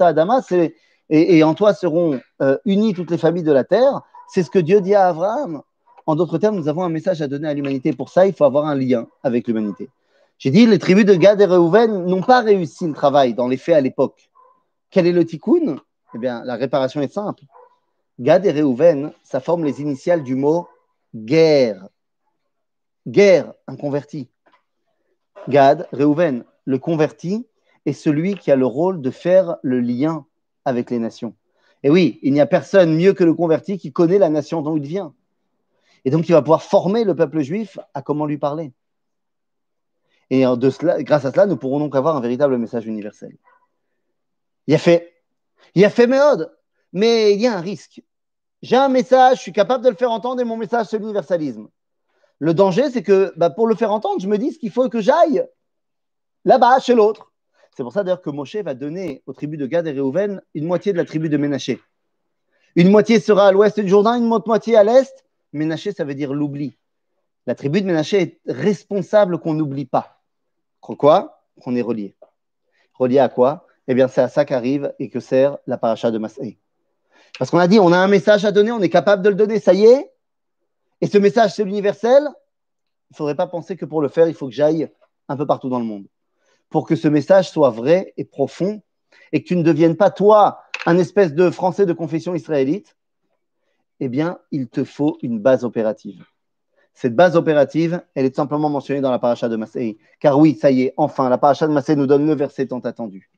adama, 0.00 0.40
et, 1.12 1.36
et, 1.36 1.42
en 1.42 1.54
toi 1.54 1.74
seront 1.74 2.20
euh, 2.40 2.56
unies 2.64 2.94
toutes 2.94 3.10
les 3.10 3.18
familles 3.18 3.42
de 3.42 3.50
la 3.52 3.64
terre. 3.64 4.02
C'est 4.32 4.44
ce 4.44 4.50
que 4.50 4.60
Dieu 4.60 4.80
dit 4.80 4.94
à 4.94 5.08
Abraham. 5.08 5.62
En 6.06 6.14
d'autres 6.14 6.38
termes, 6.38 6.56
nous 6.56 6.68
avons 6.68 6.84
un 6.84 6.88
message 6.88 7.20
à 7.20 7.26
donner 7.26 7.48
à 7.48 7.54
l'humanité. 7.54 7.92
Pour 7.92 8.10
ça, 8.10 8.26
il 8.26 8.32
faut 8.32 8.44
avoir 8.44 8.66
un 8.66 8.76
lien 8.76 9.08
avec 9.24 9.48
l'humanité. 9.48 9.90
J'ai 10.38 10.50
dit, 10.50 10.66
les 10.66 10.78
tribus 10.78 11.04
de 11.04 11.14
Gad 11.14 11.40
et 11.40 11.46
Reuven 11.46 12.06
n'ont 12.06 12.22
pas 12.22 12.40
réussi 12.40 12.86
le 12.86 12.94
travail 12.94 13.34
dans 13.34 13.48
les 13.48 13.56
faits 13.56 13.74
à 13.74 13.80
l'époque. 13.80 14.30
Quel 14.90 15.08
est 15.08 15.12
le 15.12 15.24
tikkun? 15.24 15.78
Eh 16.14 16.18
bien, 16.18 16.44
la 16.44 16.54
réparation 16.54 17.00
est 17.00 17.12
simple. 17.12 17.42
Gad 18.20 18.46
et 18.46 18.52
Reuven, 18.52 19.12
ça 19.24 19.40
forme 19.40 19.64
les 19.64 19.80
initiales 19.80 20.22
du 20.22 20.36
mot 20.36 20.68
guerre. 21.14 21.88
Guerre, 23.08 23.52
un 23.66 23.74
converti. 23.74 24.28
Gad, 25.48 25.88
Reuven, 25.92 26.44
le 26.64 26.78
converti 26.78 27.46
est 27.84 27.92
celui 27.92 28.36
qui 28.36 28.52
a 28.52 28.56
le 28.56 28.66
rôle 28.66 29.00
de 29.00 29.10
faire 29.10 29.56
le 29.62 29.80
lien 29.80 30.24
avec 30.64 30.90
les 30.90 31.00
nations. 31.00 31.34
Et 31.82 31.90
oui, 31.90 32.18
il 32.22 32.32
n'y 32.32 32.40
a 32.40 32.46
personne 32.46 32.94
mieux 32.94 33.14
que 33.14 33.24
le 33.24 33.34
converti 33.34 33.78
qui 33.78 33.92
connaît 33.92 34.18
la 34.18 34.28
nation 34.28 34.62
dont 34.62 34.76
il 34.76 34.86
vient. 34.86 35.14
Et 36.04 36.10
donc, 36.10 36.28
il 36.28 36.32
va 36.32 36.42
pouvoir 36.42 36.62
former 36.62 37.04
le 37.04 37.14
peuple 37.14 37.40
juif 37.40 37.78
à 37.94 38.02
comment 38.02 38.26
lui 38.26 38.38
parler. 38.38 38.72
Et 40.30 40.42
grâce 40.42 41.24
à 41.24 41.32
cela, 41.32 41.46
nous 41.46 41.56
pourrons 41.56 41.80
donc 41.80 41.96
avoir 41.96 42.16
un 42.16 42.20
véritable 42.20 42.56
message 42.58 42.86
universel. 42.86 43.36
Il 44.66 44.74
a 44.74 44.78
fait 44.78 45.10
il 45.74 45.84
a 45.84 45.90
fait 45.90 46.06
méode, 46.06 46.52
mais 46.92 47.34
il 47.34 47.40
y 47.40 47.46
a 47.46 47.56
un 47.56 47.60
risque. 47.60 48.02
J'ai 48.62 48.76
un 48.76 48.88
message, 48.88 49.38
je 49.38 49.42
suis 49.42 49.52
capable 49.52 49.84
de 49.84 49.90
le 49.90 49.96
faire 49.96 50.10
entendre 50.10 50.40
et 50.40 50.44
mon 50.44 50.56
message, 50.56 50.86
c'est 50.86 50.98
l'universalisme. 50.98 51.68
Le 52.38 52.54
danger, 52.54 52.90
c'est 52.90 53.02
que 53.02 53.32
bah, 53.36 53.50
pour 53.50 53.66
le 53.66 53.74
faire 53.74 53.92
entendre, 53.92 54.20
je 54.20 54.28
me 54.28 54.38
dis 54.38 54.56
qu'il 54.58 54.70
faut 54.70 54.88
que 54.88 55.00
j'aille 55.00 55.46
là-bas, 56.44 56.80
chez 56.80 56.94
l'autre. 56.94 57.29
C'est 57.76 57.82
pour 57.82 57.92
ça 57.92 58.02
d'ailleurs 58.02 58.22
que 58.22 58.30
Moshe 58.30 58.56
va 58.56 58.74
donner 58.74 59.22
aux 59.26 59.32
tribus 59.32 59.58
de 59.58 59.66
Gad 59.66 59.86
et 59.86 59.92
Réhouven 59.92 60.42
une 60.54 60.66
moitié 60.66 60.92
de 60.92 60.98
la 60.98 61.04
tribu 61.04 61.28
de 61.28 61.36
Ménaché. 61.36 61.80
Une 62.76 62.90
moitié 62.90 63.20
sera 63.20 63.48
à 63.48 63.52
l'ouest 63.52 63.80
du 63.80 63.88
Jourdain, 63.88 64.16
une 64.16 64.32
autre 64.32 64.46
moitié 64.46 64.76
à 64.76 64.84
l'est. 64.84 65.24
Ménaché, 65.52 65.92
ça 65.92 66.04
veut 66.04 66.14
dire 66.14 66.32
l'oubli. 66.32 66.76
La 67.46 67.54
tribu 67.54 67.80
de 67.80 67.86
Ménaché 67.86 68.20
est 68.20 68.40
responsable 68.46 69.38
qu'on 69.38 69.54
n'oublie 69.54 69.86
pas. 69.86 70.20
Quoi? 70.80 71.42
Qu'on 71.62 71.74
est 71.74 71.82
relié. 71.82 72.16
Relié 72.94 73.18
à 73.18 73.28
quoi? 73.28 73.66
Eh 73.88 73.94
bien, 73.94 74.08
c'est 74.08 74.20
à 74.20 74.28
ça 74.28 74.44
qu'arrive 74.44 74.94
et 74.98 75.08
que 75.08 75.20
sert 75.20 75.58
la 75.66 75.78
paracha 75.78 76.10
de 76.10 76.18
Masé. 76.18 76.58
Parce 77.38 77.50
qu'on 77.50 77.58
a 77.58 77.66
dit, 77.66 77.78
on 77.78 77.92
a 77.92 77.98
un 77.98 78.08
message 78.08 78.44
à 78.44 78.52
donner, 78.52 78.70
on 78.70 78.80
est 78.80 78.90
capable 78.90 79.22
de 79.22 79.30
le 79.30 79.34
donner, 79.34 79.58
ça 79.58 79.72
y 79.72 79.84
est. 79.84 80.12
Et 81.00 81.06
ce 81.06 81.18
message, 81.18 81.54
c'est 81.54 81.64
l'universel. 81.64 82.22
Il 82.22 83.12
ne 83.12 83.16
faudrait 83.16 83.34
pas 83.34 83.46
penser 83.46 83.76
que 83.76 83.84
pour 83.84 84.02
le 84.02 84.08
faire, 84.08 84.28
il 84.28 84.34
faut 84.34 84.46
que 84.46 84.54
j'aille 84.54 84.88
un 85.28 85.36
peu 85.36 85.46
partout 85.46 85.68
dans 85.68 85.78
le 85.78 85.84
monde. 85.84 86.06
Pour 86.70 86.86
que 86.86 86.96
ce 86.96 87.08
message 87.08 87.50
soit 87.50 87.70
vrai 87.70 88.14
et 88.16 88.24
profond 88.24 88.80
et 89.32 89.42
que 89.42 89.48
tu 89.48 89.56
ne 89.56 89.62
deviennes 89.62 89.96
pas, 89.96 90.10
toi, 90.10 90.60
un 90.86 90.98
espèce 90.98 91.34
de 91.34 91.50
français 91.50 91.84
de 91.84 91.92
confession 91.92 92.34
israélite, 92.34 92.96
eh 94.00 94.08
bien, 94.08 94.38
il 94.50 94.68
te 94.68 94.84
faut 94.84 95.18
une 95.22 95.38
base 95.38 95.64
opérative. 95.64 96.24
Cette 96.94 97.14
base 97.14 97.36
opérative, 97.36 98.02
elle 98.14 98.24
est 98.24 98.34
simplement 98.34 98.68
mentionnée 98.68 99.00
dans 99.00 99.10
la 99.10 99.18
paracha 99.18 99.48
de 99.48 99.56
Masé. 99.56 99.98
Car 100.20 100.38
oui, 100.38 100.54
ça 100.54 100.70
y 100.70 100.82
est, 100.82 100.94
enfin, 100.96 101.28
la 101.28 101.38
paracha 101.38 101.66
de 101.66 101.72
Masé 101.72 101.96
nous 101.96 102.06
donne 102.06 102.26
le 102.26 102.34
verset 102.34 102.66
tant 102.66 102.80
attendu. 102.80 103.30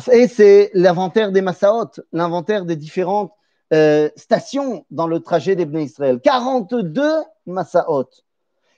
C'est 0.00 0.70
l'inventaire 0.74 1.32
des 1.32 1.42
Massaot, 1.42 1.90
l'inventaire 2.12 2.64
des 2.64 2.76
différentes 2.76 3.32
euh, 3.72 4.08
stations 4.16 4.86
dans 4.90 5.06
le 5.06 5.20
trajet 5.20 5.54
des 5.54 5.82
Israël. 5.82 6.20
42 6.20 7.02
Massaot, 7.46 8.08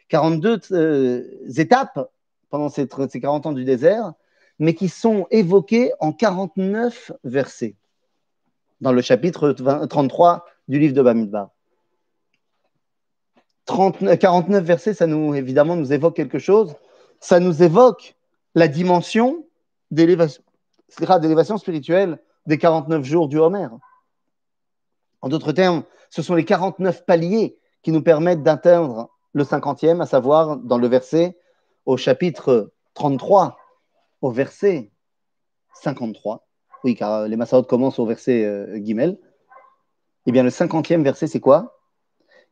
42 0.08 0.60
euh, 0.72 1.22
étapes 1.56 2.10
pendant 2.54 2.68
ces, 2.68 2.86
ces 3.08 3.20
40 3.20 3.46
ans 3.46 3.52
du 3.52 3.64
désert, 3.64 4.12
mais 4.60 4.74
qui 4.74 4.88
sont 4.88 5.26
évoqués 5.32 5.90
en 5.98 6.12
49 6.12 7.10
versets 7.24 7.74
dans 8.80 8.92
le 8.92 9.02
chapitre 9.02 9.50
33 9.50 10.46
du 10.68 10.78
livre 10.78 10.94
de 10.94 11.02
Bamidbar. 11.02 11.50
49 13.66 14.62
versets, 14.62 14.94
ça 14.94 15.08
nous, 15.08 15.34
évidemment, 15.34 15.74
nous 15.74 15.92
évoque 15.92 16.14
quelque 16.14 16.38
chose. 16.38 16.76
Ça 17.18 17.40
nous 17.40 17.64
évoque 17.64 18.14
la 18.54 18.68
dimension 18.68 19.44
d'élévation 19.90 21.58
spirituelle 21.58 22.20
des 22.46 22.58
49 22.58 23.02
jours 23.02 23.26
du 23.26 23.36
Homer. 23.40 23.66
En 25.22 25.28
d'autres 25.28 25.50
termes, 25.50 25.82
ce 26.08 26.22
sont 26.22 26.36
les 26.36 26.44
49 26.44 27.04
paliers 27.04 27.58
qui 27.82 27.90
nous 27.90 28.02
permettent 28.02 28.44
d'atteindre 28.44 29.10
le 29.32 29.42
50e, 29.42 30.00
à 30.00 30.06
savoir 30.06 30.56
dans 30.58 30.78
le 30.78 30.86
verset 30.86 31.36
au 31.86 31.96
chapitre 31.96 32.72
33, 32.94 33.56
au 34.22 34.30
verset 34.30 34.90
53. 35.82 36.46
Oui, 36.84 36.94
car 36.94 37.26
les 37.28 37.36
Massarotes 37.36 37.68
commencent 37.68 37.98
au 37.98 38.06
verset 38.06 38.44
euh, 38.44 38.78
Guimel. 38.78 39.18
Eh 40.26 40.32
bien, 40.32 40.42
le 40.42 40.50
50e 40.50 41.02
verset, 41.02 41.26
c'est 41.26 41.40
quoi? 41.40 41.78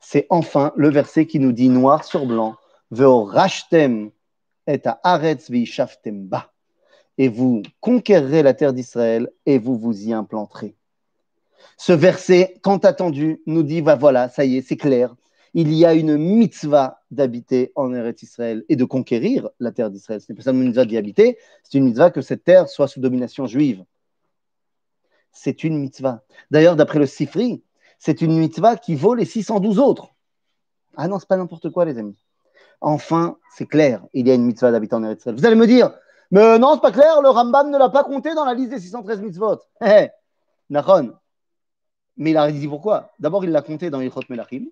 C'est 0.00 0.26
enfin 0.30 0.72
le 0.76 0.90
verset 0.90 1.26
qui 1.26 1.38
nous 1.38 1.52
dit 1.52 1.68
noir 1.68 2.04
sur 2.04 2.26
blanc 2.26 2.56
Veo 2.90 3.24
rachtem 3.24 4.10
et 4.66 4.80
aretz 5.02 5.50
ba 6.06 6.52
et 7.18 7.28
vous 7.28 7.62
conquérerez 7.80 8.42
la 8.42 8.52
terre 8.52 8.72
d'Israël 8.72 9.30
et 9.46 9.58
vous 9.58 9.78
vous 9.78 10.08
y 10.08 10.12
implanterez. 10.12 10.76
Ce 11.76 11.92
verset, 11.92 12.54
tant 12.62 12.78
attendu, 12.78 13.40
nous 13.46 13.62
dit 13.62 13.80
bah 13.80 13.96
voilà, 13.96 14.28
ça 14.28 14.44
y 14.44 14.56
est, 14.56 14.62
c'est 14.62 14.76
clair. 14.76 15.14
Il 15.54 15.72
y 15.74 15.84
a 15.84 15.92
une 15.94 16.16
mitzvah 16.16 17.02
d'habiter 17.10 17.72
en 17.74 17.92
Eretz 17.92 18.22
Israël 18.22 18.64
et 18.68 18.76
de 18.76 18.84
conquérir 18.84 19.50
la 19.60 19.70
terre 19.70 19.90
d'Israël. 19.90 20.20
Ce 20.20 20.30
n'est 20.30 20.36
pas 20.36 20.42
seulement 20.42 20.62
une 20.62 20.68
mitzvah 20.68 20.86
d'y 20.86 20.96
habiter, 20.96 21.38
c'est 21.62 21.76
une 21.76 21.84
mitzvah 21.84 22.10
que 22.10 22.22
cette 22.22 22.44
terre 22.44 22.68
soit 22.68 22.88
sous 22.88 23.00
domination 23.00 23.46
juive. 23.46 23.84
C'est 25.30 25.64
une 25.64 25.78
mitzvah. 25.78 26.22
D'ailleurs, 26.50 26.76
d'après 26.76 26.98
le 26.98 27.06
Sifri, 27.06 27.62
c'est 27.98 28.22
une 28.22 28.38
mitzvah 28.38 28.76
qui 28.76 28.94
vaut 28.94 29.14
les 29.14 29.24
612 29.24 29.78
autres. 29.78 30.08
Ah 30.96 31.08
non, 31.08 31.18
c'est 31.18 31.28
pas 31.28 31.36
n'importe 31.36 31.70
quoi, 31.70 31.84
les 31.84 31.98
amis. 31.98 32.16
Enfin, 32.80 33.38
c'est 33.54 33.66
clair, 33.66 34.04
il 34.12 34.26
y 34.26 34.30
a 34.30 34.34
une 34.34 34.44
mitzvah 34.44 34.72
d'habiter 34.72 34.94
en 34.94 35.04
Eretz 35.04 35.20
Israël. 35.20 35.36
Vous 35.36 35.46
allez 35.46 35.56
me 35.56 35.66
dire, 35.66 35.92
mais 36.30 36.58
non, 36.58 36.74
c'est 36.74 36.80
pas 36.80 36.92
clair, 36.92 37.20
le 37.20 37.28
Rambam 37.28 37.70
ne 37.70 37.76
l'a 37.78 37.90
pas 37.90 38.04
compté 38.04 38.34
dans 38.34 38.46
la 38.46 38.54
liste 38.54 38.70
des 38.70 38.80
613 38.80 39.20
mitzvot. 39.20 39.58
Eh, 39.84 40.08
Nachon. 40.70 41.12
Mais 42.16 42.30
il 42.30 42.36
a 42.36 42.50
dit 42.50 42.68
pourquoi? 42.68 43.12
D'abord, 43.18 43.44
il 43.44 43.50
l'a 43.50 43.62
compté 43.62 43.90
dans 43.90 44.00
Yichot 44.00 44.22
Melachim, 44.28 44.64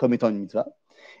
comme 0.00 0.14
étant 0.14 0.30
une 0.30 0.38
mitzvah. 0.38 0.66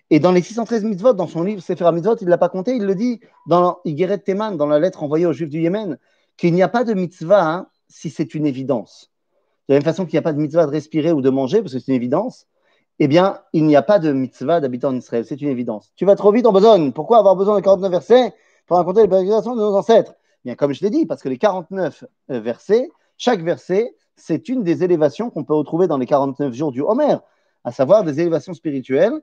Et 0.08 0.20
dans 0.20 0.32
les 0.32 0.42
613 0.42 0.84
mitzvot, 0.84 1.12
dans 1.12 1.26
son 1.26 1.42
livre 1.42 1.62
Sefer 1.62 1.92
mitzvot, 1.92 2.16
il 2.16 2.24
ne 2.24 2.30
l'a 2.30 2.38
pas 2.38 2.48
compté. 2.48 2.74
Il 2.74 2.84
le 2.84 2.94
dit 2.94 3.20
dans 3.46 3.78
Igeret 3.84 4.18
Teman, 4.18 4.56
dans 4.56 4.66
la 4.66 4.78
lettre 4.78 5.02
envoyée 5.02 5.26
aux 5.26 5.34
Juifs 5.34 5.50
du 5.50 5.60
Yémen, 5.60 5.98
qu'il 6.38 6.54
n'y 6.54 6.62
a 6.62 6.68
pas 6.68 6.82
de 6.82 6.94
mitzvah 6.94 7.46
hein, 7.46 7.66
si 7.88 8.08
c'est 8.08 8.34
une 8.34 8.46
évidence. 8.46 9.12
De 9.68 9.74
la 9.74 9.78
même 9.78 9.84
façon 9.84 10.06
qu'il 10.06 10.14
n'y 10.14 10.18
a 10.18 10.22
pas 10.22 10.32
de 10.32 10.40
mitzvah 10.40 10.64
de 10.64 10.70
respirer 10.70 11.12
ou 11.12 11.20
de 11.20 11.28
manger, 11.28 11.60
parce 11.60 11.74
que 11.74 11.78
c'est 11.78 11.88
une 11.88 11.94
évidence, 11.94 12.46
eh 12.98 13.06
bien, 13.06 13.38
il 13.52 13.66
n'y 13.66 13.76
a 13.76 13.82
pas 13.82 13.98
de 13.98 14.12
mitzvah 14.12 14.60
d'habiter 14.60 14.86
en 14.86 14.96
Israël. 14.96 15.24
C'est 15.26 15.40
une 15.42 15.48
évidence. 15.48 15.92
Tu 15.96 16.06
vas 16.06 16.16
trop 16.16 16.32
vite 16.32 16.46
en 16.46 16.52
besogne. 16.52 16.92
Pourquoi 16.92 17.18
avoir 17.18 17.36
besoin 17.36 17.56
de 17.56 17.60
49 17.60 17.90
versets 17.90 18.32
pour 18.66 18.78
raconter 18.78 19.02
les 19.02 19.08
pérégrinations 19.08 19.54
de 19.54 19.60
nos 19.60 19.76
ancêtres? 19.76 20.14
Bien, 20.44 20.54
comme 20.54 20.72
je 20.72 20.82
l'ai 20.82 20.90
dit, 20.90 21.04
parce 21.04 21.22
que 21.22 21.28
les 21.28 21.38
49 21.38 22.04
euh, 22.30 22.40
versets, 22.40 22.88
chaque 23.18 23.42
verset, 23.42 23.94
c'est 24.16 24.48
une 24.48 24.62
des 24.62 24.82
élévations 24.82 25.28
qu'on 25.28 25.44
peut 25.44 25.54
retrouver 25.54 25.86
dans 25.86 25.98
les 25.98 26.06
49 26.06 26.52
jours 26.54 26.72
du 26.72 26.80
Homer, 26.80 27.16
à 27.64 27.72
savoir 27.72 28.04
des 28.04 28.20
élévations 28.20 28.54
spirituelles, 28.54 29.20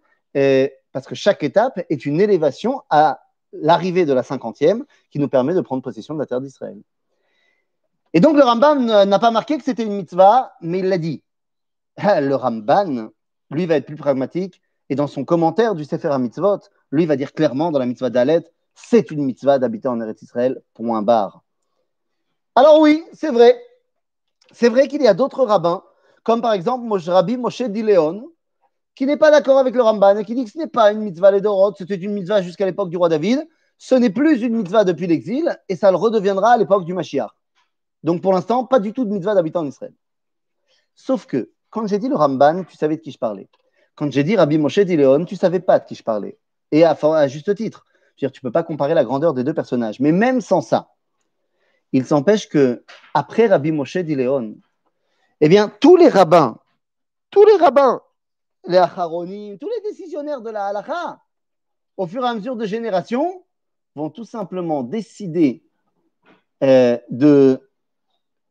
parce 0.92 1.08
que 1.08 1.16
chaque 1.16 1.44
étape 1.44 1.80
est 1.90 2.06
une 2.06 2.22
élévation 2.22 2.82
à 2.90 3.22
l'arrivée 3.54 4.06
de 4.06 4.14
la 4.14 4.24
cinquantième 4.24 4.86
qui 5.10 5.20
nous 5.20 5.30
permet 5.30 5.54
de 5.54 5.62
prendre 5.62 5.82
possession 5.82 6.14
de 6.14 6.20
la 6.20 6.26
terre 6.26 6.42
d'Israël. 6.42 6.78
Et 8.14 8.20
donc 8.20 8.36
le 8.36 8.44
Ramban 8.44 9.06
n'a 9.06 9.20
pas 9.20 9.32
marqué 9.32 9.58
que 9.58 9.64
c'était 9.64 9.84
une 9.84 9.96
mitzvah, 9.96 10.54
mais 10.62 10.80
il 10.80 10.90
l'a 10.90 10.98
dit. 10.98 11.24
Le 11.98 12.34
Ramban, 12.34 13.10
lui, 13.50 13.66
va 13.66 13.76
être 13.76 13.86
plus 13.86 13.96
pragmatique, 13.96 14.62
et 14.90 14.96
dans 14.96 15.08
son 15.08 15.26
commentaire 15.26 15.76
du 15.76 15.84
Sefer 15.84 16.10
HaMitzvot, 16.10 16.60
lui 16.92 17.06
va 17.06 17.16
dire 17.16 17.34
clairement 17.34 17.72
dans 17.72 17.80
la 17.80 17.86
mitzvah 17.86 18.10
d'Alet, 18.10 18.44
c'est 18.76 19.12
une 19.12 19.24
mitzvah 19.24 19.60
d'habiter 19.60 19.88
en 19.88 20.00
Eretz 20.00 20.22
Israël, 20.22 20.62
point 20.74 21.02
barre. 21.02 21.44
Alors 22.56 22.80
oui, 22.80 23.04
c'est 23.14 23.32
vrai. 23.32 23.60
C'est 24.52 24.70
vrai 24.70 24.88
qu'il 24.88 25.02
y 25.02 25.08
a 25.08 25.14
d'autres 25.14 25.44
rabbins, 25.44 25.84
comme 26.28 26.42
par 26.42 26.52
exemple 26.52 26.86
Rabbi 27.10 27.38
Moshe 27.38 27.62
Dileon, 27.62 28.30
qui 28.96 29.06
n'est 29.06 29.16
pas 29.16 29.32
d'accord 29.32 29.60
avec 29.60 29.74
le 29.74 29.82
Ramban 29.82 30.18
et 30.18 30.26
qui 30.26 30.36
dit 30.36 30.44
que 30.44 30.52
ce 30.52 30.58
n'est 30.58 30.68
pas 30.68 30.92
une 30.92 31.00
mitzvah 31.00 31.32
les 31.32 31.42
c'était 31.78 31.96
une 31.96 32.12
mitzvah 32.12 32.42
jusqu'à 32.42 32.66
l'époque 32.66 32.90
du 32.90 32.98
roi 32.98 33.08
David. 33.08 33.48
Ce 33.78 33.96
n'est 33.96 34.10
plus 34.10 34.42
une 34.42 34.58
mitzvah 34.58 34.84
depuis 34.84 35.08
l'exil 35.08 35.58
et 35.70 35.78
ça 35.78 35.90
le 35.90 35.96
redeviendra 35.96 36.52
à 36.52 36.58
l'époque 36.58 36.84
du 36.84 36.94
Mashiach. 36.94 37.30
Donc 38.04 38.22
pour 38.22 38.34
l'instant, 38.34 38.66
pas 38.66 38.82
du 38.82 38.92
tout 38.92 39.06
de 39.06 39.10
mitzvah 39.10 39.36
d'habiter 39.36 39.58
en 39.58 39.68
Israël. 39.68 39.94
Sauf 40.96 41.28
que 41.28 41.50
quand 41.70 41.88
j'ai 41.88 41.98
dit 41.98 42.10
le 42.10 42.16
Ramban, 42.18 42.66
tu 42.66 42.76
savais 42.76 42.98
de 42.98 43.02
qui 43.02 43.12
je 43.12 43.20
parlais. 43.20 43.48
Quand 43.96 44.12
j'ai 44.12 44.26
dit 44.26 44.36
Rabbi 44.36 44.58
Moshe 44.58 44.80
Dileon, 44.80 45.24
tu 45.24 45.38
savais 45.38 45.62
pas 45.62 45.80
de 45.80 45.86
qui 45.86 45.96
je 45.96 46.04
parlais. 46.04 46.38
Et 46.74 46.84
à, 46.84 47.28
juste 47.30 47.56
titre 47.56 47.86
tu 48.18 48.26
ne 48.26 48.32
peux 48.42 48.52
pas 48.52 48.64
comparer 48.64 48.96
la 48.96 49.06
grandeur 49.06 49.34
des 49.34 49.46
deux 49.46 49.54
personnages. 49.54 50.02
Mais 50.02 50.12
même 50.12 50.42
sans 50.42 50.60
ça, 50.60 50.90
il 51.94 52.06
s'empêche 52.06 52.50
que 52.50 52.84
après 53.14 53.48
Rabbi 53.48 53.72
Moshe 53.72 53.96
d'Iléon, 53.96 54.58
eh 55.42 55.50
bien, 55.50 55.70
tous 55.82 55.96
les 55.96 56.10
rabbins, 56.10 56.58
tous 57.30 57.46
les 57.46 57.56
rabbins, 57.56 58.02
les 58.68 58.78
acharonim, 58.78 59.58
tous 59.58 59.70
les 59.70 59.90
décisionnaires 59.90 60.42
de 60.42 60.50
la 60.50 60.68
halakha, 60.68 61.20
au 61.96 62.08
fur 62.08 62.24
et 62.24 62.28
à 62.28 62.34
mesure 62.34 62.56
de 62.56 62.66
génération, 62.66 63.44
vont 63.96 64.10
tout 64.10 64.26
simplement 64.26 64.84
décider 64.84 65.64
euh, 66.64 66.98
de 67.10 67.60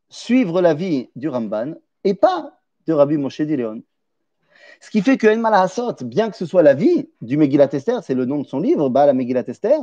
suivre 0.09 0.61
la 0.61 0.75
vie 0.75 1.11
du 1.17 1.29
Ramban 1.29 1.75
et 2.05 2.15
pas 2.15 2.59
de 2.87 2.93
Rabbi 2.93 3.17
Moshe 3.17 3.41
d'Iléon. 3.41 3.83
Ce 4.81 4.91
qui 4.91 5.03
fait 5.03 5.17
que 5.17 5.27
El 5.27 5.39
Malahasot, 5.39 5.97
bien 6.05 6.31
que 6.31 6.37
ce 6.37 6.47
soit 6.47 6.63
la 6.63 6.75
vie 6.75 7.09
du 7.23 7.37
Megillat 7.37 7.69
Esther, 7.73 8.03
c'est 8.03 8.15
le 8.15 8.25
nom 8.25 8.39
de 8.39 8.47
son 8.47 8.61
livre, 8.61 8.89
bah, 8.89 9.07
la 9.07 9.13
Megillat 9.13 9.45
Esther, 9.47 9.79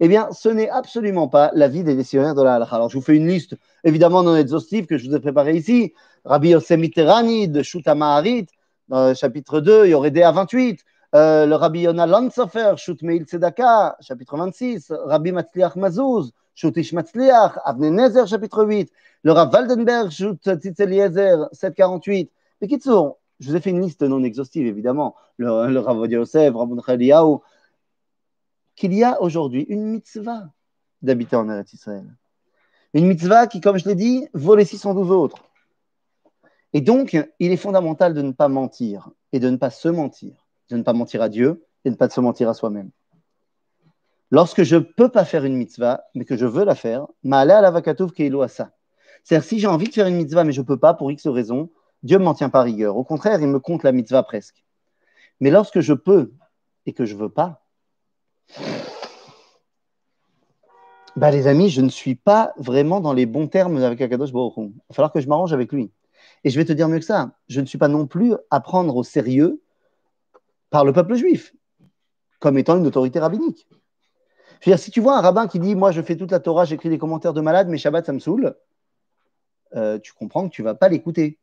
eh 0.00 0.08
bien, 0.08 0.28
ce 0.32 0.48
n'est 0.48 0.68
absolument 0.68 1.28
pas 1.28 1.50
la 1.54 1.68
vie 1.68 1.84
des 1.84 1.94
décisionnaires 1.94 2.34
de 2.34 2.42
la 2.42 2.54
halakha. 2.54 2.76
Alors, 2.76 2.88
je 2.88 2.96
vous 2.96 3.02
fais 3.02 3.16
une 3.16 3.28
liste, 3.28 3.56
évidemment 3.84 4.22
non 4.22 4.36
exhaustive, 4.36 4.86
que 4.86 4.96
je 4.96 5.08
vous 5.08 5.14
ai 5.14 5.20
préparée 5.20 5.56
ici. 5.56 5.92
Rabbi 6.24 6.50
Yosef 6.50 6.78
Mitterani 6.78 7.48
de 7.48 7.62
Shuta 7.62 7.94
Maharit, 7.94 8.46
le 8.90 9.14
chapitre 9.14 9.60
2, 9.60 9.86
il 9.86 9.90
y 9.90 9.94
aurait 9.94 10.10
des 10.10 10.22
à 10.22 10.32
28. 10.32 10.80
Euh, 11.14 11.46
le 11.46 11.54
Rabbi 11.54 11.80
Yona 11.80 12.06
Lansofer, 12.06 12.74
Shut 12.76 13.02
Meil 13.02 13.24
Tzedaka, 13.24 13.96
chapitre 14.00 14.36
26. 14.36 14.92
Rabbi 15.06 15.32
Matzliach 15.32 15.76
Mazouz, 15.76 16.32
Shut 16.54 16.76
Ish 16.76 16.92
Matzliach, 16.92 17.58
Avne 17.64 17.90
Nezer, 17.90 18.26
chapitre 18.26 18.64
8. 18.64 18.90
Le 19.22 19.32
Rav 19.32 19.52
Waldenberg, 19.52 20.10
Shut 20.10 20.40
Tzitzel 20.42 20.92
Yezer, 20.92 21.48
748. 21.52 22.30
Mais 22.60 22.68
qui 22.68 22.80
sont 22.80 23.16
je 23.40 23.48
vous 23.48 23.56
ai 23.56 23.60
fait 23.60 23.70
une 23.70 23.80
liste 23.80 24.02
non 24.02 24.22
exhaustive, 24.24 24.66
évidemment. 24.66 25.14
Le, 25.36 25.68
le 25.68 25.78
Rav 25.78 26.10
Yosef, 26.10 26.54
Rav 26.54 27.40
qu'il 28.74 28.94
y 28.94 29.04
a 29.04 29.20
aujourd'hui 29.20 29.66
une 29.68 29.84
mitzvah 29.84 30.50
d'habiter 31.02 31.36
en 31.36 31.48
Eretz 31.48 31.72
Israël. 31.72 32.06
Une 32.94 33.06
mitzvah 33.06 33.46
qui, 33.46 33.60
comme 33.60 33.78
je 33.78 33.88
l'ai 33.88 33.94
dit, 33.94 34.28
vaut 34.34 34.54
les 34.54 34.64
612 34.64 35.10
autres. 35.10 35.44
Et 36.72 36.80
donc, 36.80 37.16
il 37.38 37.52
est 37.52 37.56
fondamental 37.56 38.14
de 38.14 38.22
ne 38.22 38.32
pas 38.32 38.48
mentir 38.48 39.10
et 39.32 39.40
de 39.40 39.50
ne 39.50 39.56
pas 39.56 39.70
se 39.70 39.88
mentir, 39.88 40.46
de 40.70 40.76
ne 40.76 40.82
pas 40.82 40.92
mentir 40.92 41.22
à 41.22 41.28
Dieu 41.28 41.64
et 41.84 41.90
de 41.90 41.94
ne 41.94 41.98
pas 41.98 42.08
se 42.08 42.20
mentir 42.20 42.48
à 42.48 42.54
soi-même. 42.54 42.90
Lorsque 44.30 44.62
je 44.62 44.76
ne 44.76 44.80
peux 44.80 45.08
pas 45.08 45.24
faire 45.24 45.44
une 45.44 45.56
mitzvah, 45.56 46.04
mais 46.14 46.24
que 46.24 46.36
je 46.36 46.44
veux 46.44 46.64
la 46.64 46.74
faire, 46.74 47.06
ma'ale 47.22 47.50
à 47.50 47.60
la 47.60 47.70
vakatouv 47.70 48.12
à 48.42 48.48
ça. 48.48 48.72
C'est-à-dire, 49.24 49.48
si 49.48 49.58
j'ai 49.58 49.66
envie 49.66 49.88
de 49.88 49.92
faire 49.92 50.06
une 50.06 50.16
mitzvah, 50.16 50.44
mais 50.44 50.52
je 50.52 50.60
ne 50.60 50.66
peux 50.66 50.78
pas 50.78 50.94
pour 50.94 51.10
X 51.10 51.26
raison, 51.26 51.70
Dieu 52.02 52.18
ne 52.18 52.24
m'en 52.24 52.34
tient 52.34 52.48
pas 52.48 52.62
rigueur. 52.62 52.96
Au 52.96 53.04
contraire, 53.04 53.40
il 53.40 53.48
me 53.48 53.58
compte 53.58 53.82
la 53.82 53.92
mitzvah 53.92 54.22
presque. 54.22 54.64
Mais 55.40 55.50
lorsque 55.50 55.80
je 55.80 55.92
peux 55.92 56.32
et 56.86 56.92
que 56.92 57.04
je 57.04 57.14
ne 57.14 57.20
veux 57.20 57.28
pas, 57.28 57.64
bah 61.16 61.30
les 61.30 61.46
amis, 61.46 61.68
je 61.68 61.80
ne 61.80 61.88
suis 61.88 62.14
pas 62.14 62.52
vraiment 62.56 63.00
dans 63.00 63.12
les 63.12 63.26
bons 63.26 63.48
termes 63.48 63.76
avec 63.78 64.00
Akadosh 64.00 64.32
Baruch 64.32 64.54
Il 64.56 64.72
va 64.88 64.94
falloir 64.94 65.12
que 65.12 65.20
je 65.20 65.28
m'arrange 65.28 65.52
avec 65.52 65.72
lui. 65.72 65.90
Et 66.44 66.50
je 66.50 66.58
vais 66.58 66.64
te 66.64 66.72
dire 66.72 66.88
mieux 66.88 66.98
que 66.98 67.04
ça, 67.04 67.32
je 67.48 67.60
ne 67.60 67.66
suis 67.66 67.78
pas 67.78 67.88
non 67.88 68.06
plus 68.06 68.34
à 68.50 68.60
prendre 68.60 68.94
au 68.94 69.02
sérieux 69.02 69.60
par 70.70 70.84
le 70.84 70.92
peuple 70.92 71.14
juif, 71.14 71.54
comme 72.38 72.58
étant 72.58 72.76
une 72.76 72.86
autorité 72.86 73.18
rabbinique. 73.18 73.66
Je 74.60 74.70
veux 74.70 74.76
dire, 74.76 74.78
si 74.78 74.90
tu 74.90 75.00
vois 75.00 75.16
un 75.16 75.20
rabbin 75.20 75.48
qui 75.48 75.58
dit 75.58 75.74
Moi, 75.74 75.92
je 75.92 76.02
fais 76.02 76.16
toute 76.16 76.30
la 76.30 76.40
Torah, 76.40 76.64
j'écris 76.64 76.88
des 76.88 76.98
commentaires 76.98 77.32
de 77.32 77.40
malade, 77.40 77.68
mais 77.68 77.78
Shabbat, 77.78 78.06
ça 78.06 78.12
me 78.12 78.18
saoule, 78.18 78.56
euh, 79.74 79.98
tu 79.98 80.12
comprends 80.12 80.48
que 80.48 80.54
tu 80.54 80.62
ne 80.62 80.66
vas 80.66 80.74
pas 80.74 80.88
l'écouter. 80.88 81.38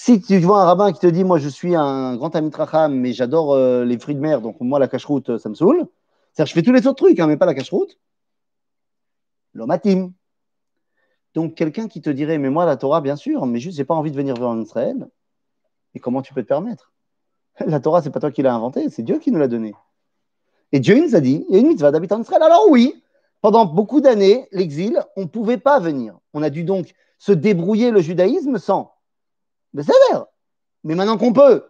Si 0.00 0.20
tu 0.20 0.38
vois 0.38 0.62
un 0.62 0.64
rabbin 0.64 0.92
qui 0.92 1.00
te 1.00 1.08
dit, 1.08 1.24
moi 1.24 1.40
je 1.40 1.48
suis 1.48 1.74
un 1.74 2.14
grand 2.14 2.36
ami 2.36 2.50
Tracham, 2.50 2.94
mais 2.94 3.12
j'adore 3.12 3.54
euh, 3.54 3.84
les 3.84 3.98
fruits 3.98 4.14
de 4.14 4.20
mer, 4.20 4.40
donc 4.40 4.60
moi 4.60 4.78
la 4.78 4.86
cache-route, 4.86 5.30
euh, 5.30 5.38
ça 5.38 5.48
me 5.48 5.56
saoule. 5.56 5.88
C'est-à-dire, 6.32 6.50
je 6.50 6.54
fais 6.54 6.62
tous 6.62 6.72
les 6.72 6.86
autres 6.86 7.04
trucs, 7.04 7.18
hein, 7.18 7.26
mais 7.26 7.36
pas 7.36 7.46
la 7.46 7.54
cache-route. 7.54 7.98
L'homatim. 9.54 10.12
Donc 11.34 11.56
quelqu'un 11.56 11.88
qui 11.88 12.00
te 12.00 12.10
dirait, 12.10 12.38
mais 12.38 12.48
moi 12.48 12.64
la 12.64 12.76
Torah, 12.76 13.00
bien 13.00 13.16
sûr, 13.16 13.44
mais 13.44 13.58
juste, 13.58 13.76
j'ai 13.76 13.84
pas 13.84 13.94
envie 13.94 14.12
de 14.12 14.16
venir 14.16 14.36
voir 14.36 14.50
en 14.50 14.62
Israël. 14.62 15.08
Et 15.94 15.98
comment 15.98 16.22
tu 16.22 16.32
peux 16.32 16.44
te 16.44 16.48
permettre? 16.48 16.92
La 17.66 17.80
Torah, 17.80 18.00
c'est 18.00 18.10
pas 18.10 18.20
toi 18.20 18.30
qui 18.30 18.42
l'as 18.42 18.54
inventée, 18.54 18.90
c'est 18.90 19.02
Dieu 19.02 19.18
qui 19.18 19.32
nous 19.32 19.40
l'a 19.40 19.48
donnée. 19.48 19.74
Et 20.70 20.78
Dieu 20.78 20.94
nous 21.04 21.16
a 21.16 21.20
dit, 21.20 21.44
il 21.48 21.54
y 21.56 21.58
a 21.58 21.60
une 21.60 21.66
mitzvah 21.66 21.90
d'habiter 21.90 22.14
en 22.14 22.20
Israël. 22.20 22.44
Alors 22.44 22.66
oui, 22.70 23.02
pendant 23.40 23.66
beaucoup 23.66 24.00
d'années, 24.00 24.46
l'exil, 24.52 25.04
on 25.16 25.26
pouvait 25.26 25.58
pas 25.58 25.80
venir. 25.80 26.16
On 26.34 26.42
a 26.44 26.50
dû 26.50 26.62
donc 26.62 26.94
se 27.18 27.32
débrouiller 27.32 27.90
le 27.90 28.00
judaïsme 28.00 28.58
sans. 28.58 28.94
Mais 29.74 29.82
c'est 29.82 29.92
vrai. 30.10 30.22
Mais 30.84 30.94
maintenant 30.94 31.18
qu'on 31.18 31.32
peut, 31.32 31.68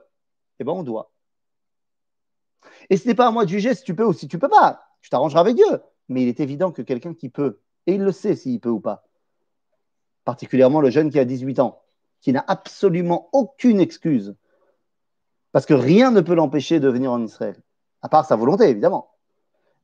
eh 0.59 0.65
ben 0.65 0.73
on 0.73 0.83
doit. 0.83 1.13
Et 2.91 2.97
ce 2.97 3.07
n'est 3.07 3.15
pas 3.15 3.27
à 3.27 3.31
moi 3.31 3.45
de 3.45 3.51
juger 3.51 3.75
si 3.75 3.83
tu 3.83 3.95
peux 3.95 4.05
ou 4.05 4.13
si 4.13 4.29
tu 4.29 4.37
ne 4.37 4.41
peux 4.41 4.49
pas. 4.49 4.83
Tu 5.01 5.11
t'arrangeras 5.11 5.41
avec 5.41 5.57
Dieu. 5.57 5.81
Mais 6.09 6.23
il 6.23 6.29
est 6.29 6.41
évident 6.41 6.73
que 6.73 6.83
quelqu'un 6.83 7.15
qui 7.15 7.29
peut, 7.29 7.61
et 7.87 7.95
il 7.95 8.03
le 8.03 8.13
sait 8.13 8.35
s'il 8.35 8.61
peut 8.61 8.71
ou 8.71 8.81
pas, 8.81 9.05
particulièrement 10.25 10.81
le 10.81 10.91
jeune 10.91 11.11
qui 11.11 11.19
a 11.19 11.25
18 11.25 11.59
ans, 11.61 11.83
qui 12.21 12.33
n'a 12.33 12.45
absolument 12.49 13.29
aucune 13.33 13.81
excuse, 13.81 14.35
parce 15.53 15.67
que 15.67 15.75
rien 15.75 16.11
ne 16.11 16.21
peut 16.21 16.35
l'empêcher 16.35 16.81
de 16.81 16.89
venir 16.89 17.13
en 17.13 17.23
Israël, 17.23 17.61
à 18.03 18.09
part 18.09 18.25
sa 18.27 18.37
volonté, 18.37 18.69
évidemment, 18.69 19.11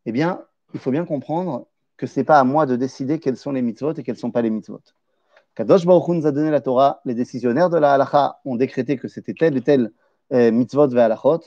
eh 0.06 0.12
bien, 0.12 0.44
il 0.72 0.80
faut 0.80 0.90
bien 0.90 1.04
comprendre 1.04 1.66
que 1.96 2.06
ce 2.06 2.20
n'est 2.20 2.24
pas 2.24 2.38
à 2.38 2.44
moi 2.44 2.66
de 2.66 2.76
décider 2.76 3.20
quels 3.20 3.36
sont 3.36 3.52
les 3.52 3.62
mitzvot 3.62 3.94
et 3.94 4.02
quels 4.02 4.16
ne 4.16 4.20
sont 4.20 4.30
pas 4.30 4.42
les 4.42 4.50
mitzvot. 4.50 4.82
Kadosh 5.54 5.86
Baruch 5.86 6.24
a 6.24 6.32
donné 6.32 6.50
la 6.50 6.60
Torah, 6.60 7.00
les 7.04 7.14
décisionnaires 7.14 7.70
de 7.70 7.78
la 7.78 7.94
halacha 7.94 8.40
ont 8.44 8.56
décrété 8.56 8.96
que 8.96 9.08
c'était 9.08 9.34
tel 9.34 9.56
et 9.56 9.60
tel 9.60 9.92
euh, 10.32 10.50
mitzvot 10.50 10.88
ve 10.88 10.98
halachot, 10.98 11.40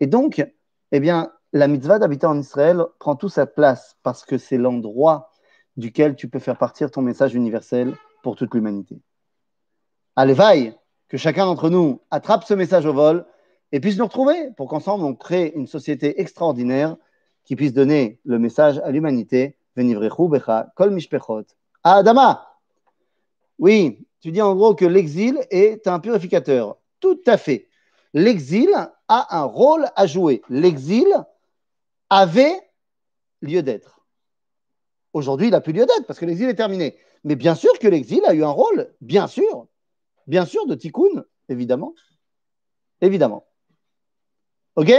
et 0.00 0.06
donc, 0.06 0.44
eh 0.92 1.00
bien, 1.00 1.30
la 1.52 1.68
mitzvah 1.68 1.98
d'habiter 1.98 2.26
en 2.26 2.38
Israël 2.38 2.82
prend 2.98 3.14
toute 3.14 3.32
sa 3.32 3.46
place 3.46 3.96
parce 4.02 4.24
que 4.24 4.38
c'est 4.38 4.58
l'endroit 4.58 5.30
duquel 5.76 6.16
tu 6.16 6.28
peux 6.28 6.40
faire 6.40 6.58
partir 6.58 6.90
ton 6.90 7.02
message 7.02 7.34
universel 7.34 7.94
pour 8.22 8.34
toute 8.34 8.54
l'humanité. 8.54 9.00
Allez, 10.16 10.34
vaille, 10.34 10.74
que 11.08 11.16
chacun 11.16 11.46
d'entre 11.46 11.70
nous 11.70 12.00
attrape 12.10 12.44
ce 12.44 12.54
message 12.54 12.86
au 12.86 12.92
vol 12.92 13.24
et 13.70 13.80
puisse 13.80 13.98
nous 13.98 14.04
retrouver 14.04 14.50
pour 14.56 14.68
qu'ensemble 14.68 15.04
on 15.04 15.14
crée 15.14 15.52
une 15.54 15.66
société 15.66 16.20
extraordinaire 16.20 16.96
qui 17.44 17.54
puisse 17.54 17.72
donner 17.72 18.20
le 18.24 18.38
message 18.38 18.80
à 18.84 18.90
l'humanité. 18.90 19.56
becha 19.76 20.72
kol 20.76 20.90
mishpechot. 20.90 21.44
Adama 21.84 22.53
Oui, 23.58 24.06
tu 24.20 24.32
dis 24.32 24.42
en 24.42 24.54
gros 24.54 24.74
que 24.74 24.84
l'exil 24.84 25.38
est 25.50 25.86
un 25.86 26.00
purificateur. 26.00 26.78
Tout 27.00 27.20
à 27.26 27.36
fait. 27.36 27.68
L'exil 28.12 28.70
a 29.08 29.38
un 29.38 29.44
rôle 29.44 29.86
à 29.96 30.06
jouer. 30.06 30.42
L'exil 30.48 31.06
avait 32.10 32.60
lieu 33.40 33.62
d'être. 33.62 34.00
Aujourd'hui, 35.12 35.48
il 35.48 35.50
n'a 35.50 35.60
plus 35.60 35.72
lieu 35.72 35.86
d'être 35.86 36.06
parce 36.06 36.18
que 36.18 36.24
l'exil 36.24 36.48
est 36.48 36.54
terminé. 36.54 36.96
Mais 37.22 37.36
bien 37.36 37.54
sûr 37.54 37.78
que 37.78 37.88
l'exil 37.88 38.24
a 38.26 38.34
eu 38.34 38.44
un 38.44 38.50
rôle, 38.50 38.92
bien 39.00 39.26
sûr, 39.26 39.66
bien 40.26 40.44
sûr, 40.44 40.66
de 40.66 40.74
tikkun, 40.74 41.24
évidemment. 41.48 41.94
Évidemment. 43.00 43.46
Ok? 44.76 44.92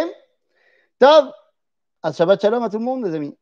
Tov, 0.99 1.31
à 2.01 2.13
Shabbat 2.13 2.41
Shalom 2.41 2.63
à 2.63 2.69
tout 2.69 2.77
le 2.77 2.83
monde, 2.83 3.05
les 3.05 3.13
amis. 3.13 3.35